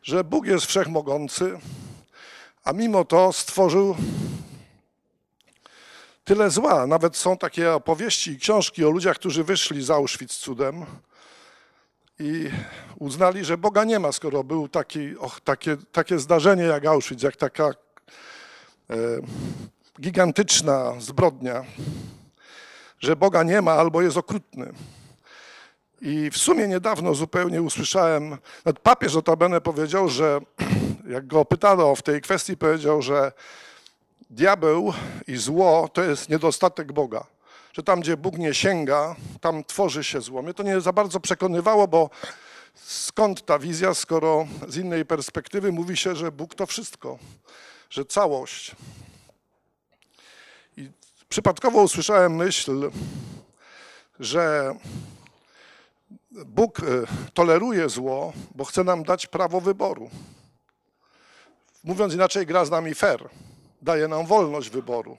Że 0.03 0.25
Bóg 0.25 0.47
jest 0.47 0.67
wszechmogący, 0.67 1.59
a 2.65 2.73
mimo 2.73 3.05
to 3.05 3.33
stworzył 3.33 3.97
tyle 6.25 6.51
zła. 6.51 6.87
Nawet 6.87 7.17
są 7.17 7.37
takie 7.37 7.73
opowieści 7.73 8.31
i 8.31 8.39
książki 8.39 8.85
o 8.85 8.91
ludziach, 8.91 9.17
którzy 9.17 9.45
wyszli 9.45 9.83
z 9.85 9.91
Auschwitz 9.91 10.37
cudem 10.37 10.87
i 12.19 12.51
uznali, 12.99 13.45
że 13.45 13.59
Boga 13.59 13.85
nie 13.85 13.99
ma, 13.99 14.13
skoro 14.13 14.45
był 14.45 14.69
taki, 14.69 15.17
och, 15.17 15.41
takie, 15.41 15.77
takie 15.93 16.19
zdarzenie 16.19 16.63
jak 16.63 16.87
Auschwitz, 16.87 17.23
jak 17.23 17.37
taka 17.37 17.71
gigantyczna 20.01 20.95
zbrodnia, 20.99 21.65
że 22.99 23.17
Boga 23.17 23.43
nie 23.43 23.63
ma 23.63 23.73
albo 23.73 24.03
jest 24.03 24.17
okrutny. 24.17 24.73
I 26.01 26.31
w 26.31 26.37
sumie 26.37 26.69
niedawno 26.69 27.15
zupełnie 27.15 27.63
usłyszałem, 27.63 28.39
nawet 28.65 28.79
papież 28.83 29.15
notabene 29.15 29.61
powiedział, 29.61 30.09
że 30.09 30.41
jak 31.15 31.27
go 31.27 31.45
pytano 31.45 31.95
w 31.95 32.03
tej 32.03 32.21
kwestii, 32.21 32.57
powiedział, 32.57 33.03
że 33.03 33.33
diabeł 34.31 34.93
i 35.27 35.37
zło 35.37 35.89
to 35.93 36.03
jest 36.03 36.29
niedostatek 36.29 36.93
Boga. 36.93 37.25
Że 37.73 37.83
tam, 37.83 38.01
gdzie 38.01 38.17
Bóg 38.17 38.39
nie 38.39 38.55
sięga, 38.55 39.17
tam 39.41 39.65
tworzy 39.65 40.05
się 40.05 40.21
zło. 40.21 40.43
Mnie 40.43 40.55
to 40.55 40.63
nie 40.63 40.81
za 40.81 40.93
bardzo 40.93 41.21
przekonywało, 41.21 41.89
bo 41.89 42.11
skąd 42.75 43.45
ta 43.45 43.59
wizja, 43.59 43.95
skoro 43.95 44.47
z 44.69 44.77
innej 44.77 45.07
perspektywy 45.07 45.73
mówi 45.73 45.97
się, 45.97 46.17
że 46.17 46.33
Bóg 46.33 46.55
to 46.55 46.67
wszystko, 46.67 47.19
że 47.91 48.05
całość. 48.05 48.77
I 50.77 50.91
przypadkowo 51.29 51.83
usłyszałem 51.83 52.37
myśl, 52.37 52.91
że 54.21 54.75
Bóg 56.31 56.81
e, 56.81 56.83
toleruje 57.35 57.89
zło, 57.89 58.33
bo 58.55 58.65
chce 58.65 58.85
nam 58.85 59.03
dać 59.03 59.27
prawo 59.27 59.61
wyboru. 59.61 60.11
Mówiąc 61.85 62.15
inaczej, 62.15 62.47
gra 62.47 62.65
z 62.65 62.71
nami 62.71 62.95
fair, 62.95 63.29
daje 63.83 64.09
nam 64.09 64.27
wolność 64.27 64.71
wyboru. 64.71 65.17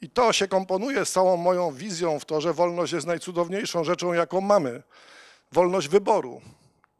I 0.00 0.10
to 0.10 0.32
się 0.32 0.48
komponuje 0.48 1.04
z 1.04 1.12
całą 1.12 1.36
moją 1.36 1.72
wizją 1.72 2.18
w 2.18 2.24
to, 2.24 2.40
że 2.40 2.52
wolność 2.52 2.92
jest 2.92 3.06
najcudowniejszą 3.06 3.84
rzeczą, 3.84 4.12
jaką 4.12 4.40
mamy. 4.40 4.82
Wolność 5.52 5.88
wyboru. 5.88 6.40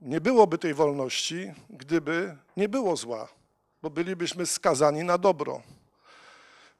Nie 0.00 0.20
byłoby 0.20 0.58
tej 0.58 0.74
wolności, 0.74 1.52
gdyby 1.70 2.36
nie 2.56 2.68
było 2.68 2.96
zła, 2.96 3.28
bo 3.84 3.90
bylibyśmy 3.90 4.46
skazani 4.46 5.04
na 5.04 5.18
dobro. 5.18 5.62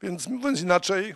Więc 0.03 0.27
mówiąc 0.27 0.61
inaczej, 0.61 1.15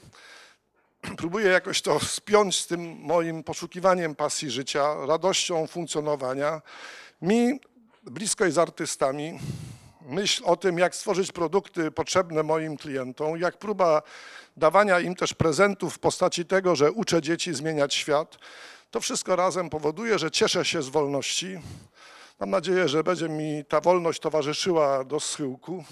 próbuję 1.21 1.47
jakoś 1.47 1.83
to 1.83 2.01
spiąć 2.01 2.57
z 2.57 2.67
tym 2.67 2.97
moim 3.01 3.45
poszukiwaniem 3.45 4.15
pasji 4.15 4.51
życia, 4.51 5.07
radością 5.07 5.67
funkcjonowania. 5.67 6.63
Mi 7.23 7.61
blisko 8.03 8.45
jest 8.45 8.55
z 8.55 8.59
artystami. 8.59 9.39
Myśl 10.03 10.43
o 10.47 10.57
tym, 10.57 10.79
jak 10.79 10.95
stworzyć 10.95 11.33
produkty 11.33 11.91
potrzebne 11.91 12.43
moim 12.43 12.77
klientom, 12.77 13.41
jak 13.41 13.59
próba 13.59 14.03
dawania 14.57 15.01
im 15.01 15.15
też 15.15 15.35
prezentów 15.35 15.95
w 15.95 15.99
postaci 15.99 16.45
tego, 16.45 16.77
że 16.77 16.93
uczę 16.93 17.23
dzieci 17.23 17.55
zmieniać 17.55 17.95
świat, 17.95 18.39
to 18.91 19.01
wszystko 19.01 19.37
razem 19.37 19.71
powoduje, 19.71 20.19
że 20.19 20.31
cieszę 20.31 20.65
się 20.65 20.83
z 20.83 20.89
wolności. 20.89 21.59
Mam 22.41 22.51
nadzieję, 22.51 22.89
że 22.89 23.05
będzie 23.05 23.29
mi 23.29 23.65
ta 23.65 23.81
wolność 23.81 24.21
towarzyszyła 24.21 25.05
do 25.05 25.21
schyłku. 25.21 25.85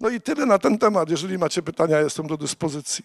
No 0.00 0.08
i 0.08 0.20
tyle 0.20 0.46
na 0.46 0.58
ten 0.58 0.78
temat. 0.78 1.10
Jeżeli 1.10 1.38
macie 1.38 1.62
pytania, 1.62 2.00
jestem 2.00 2.26
do 2.26 2.36
dyspozycji. 2.36 3.04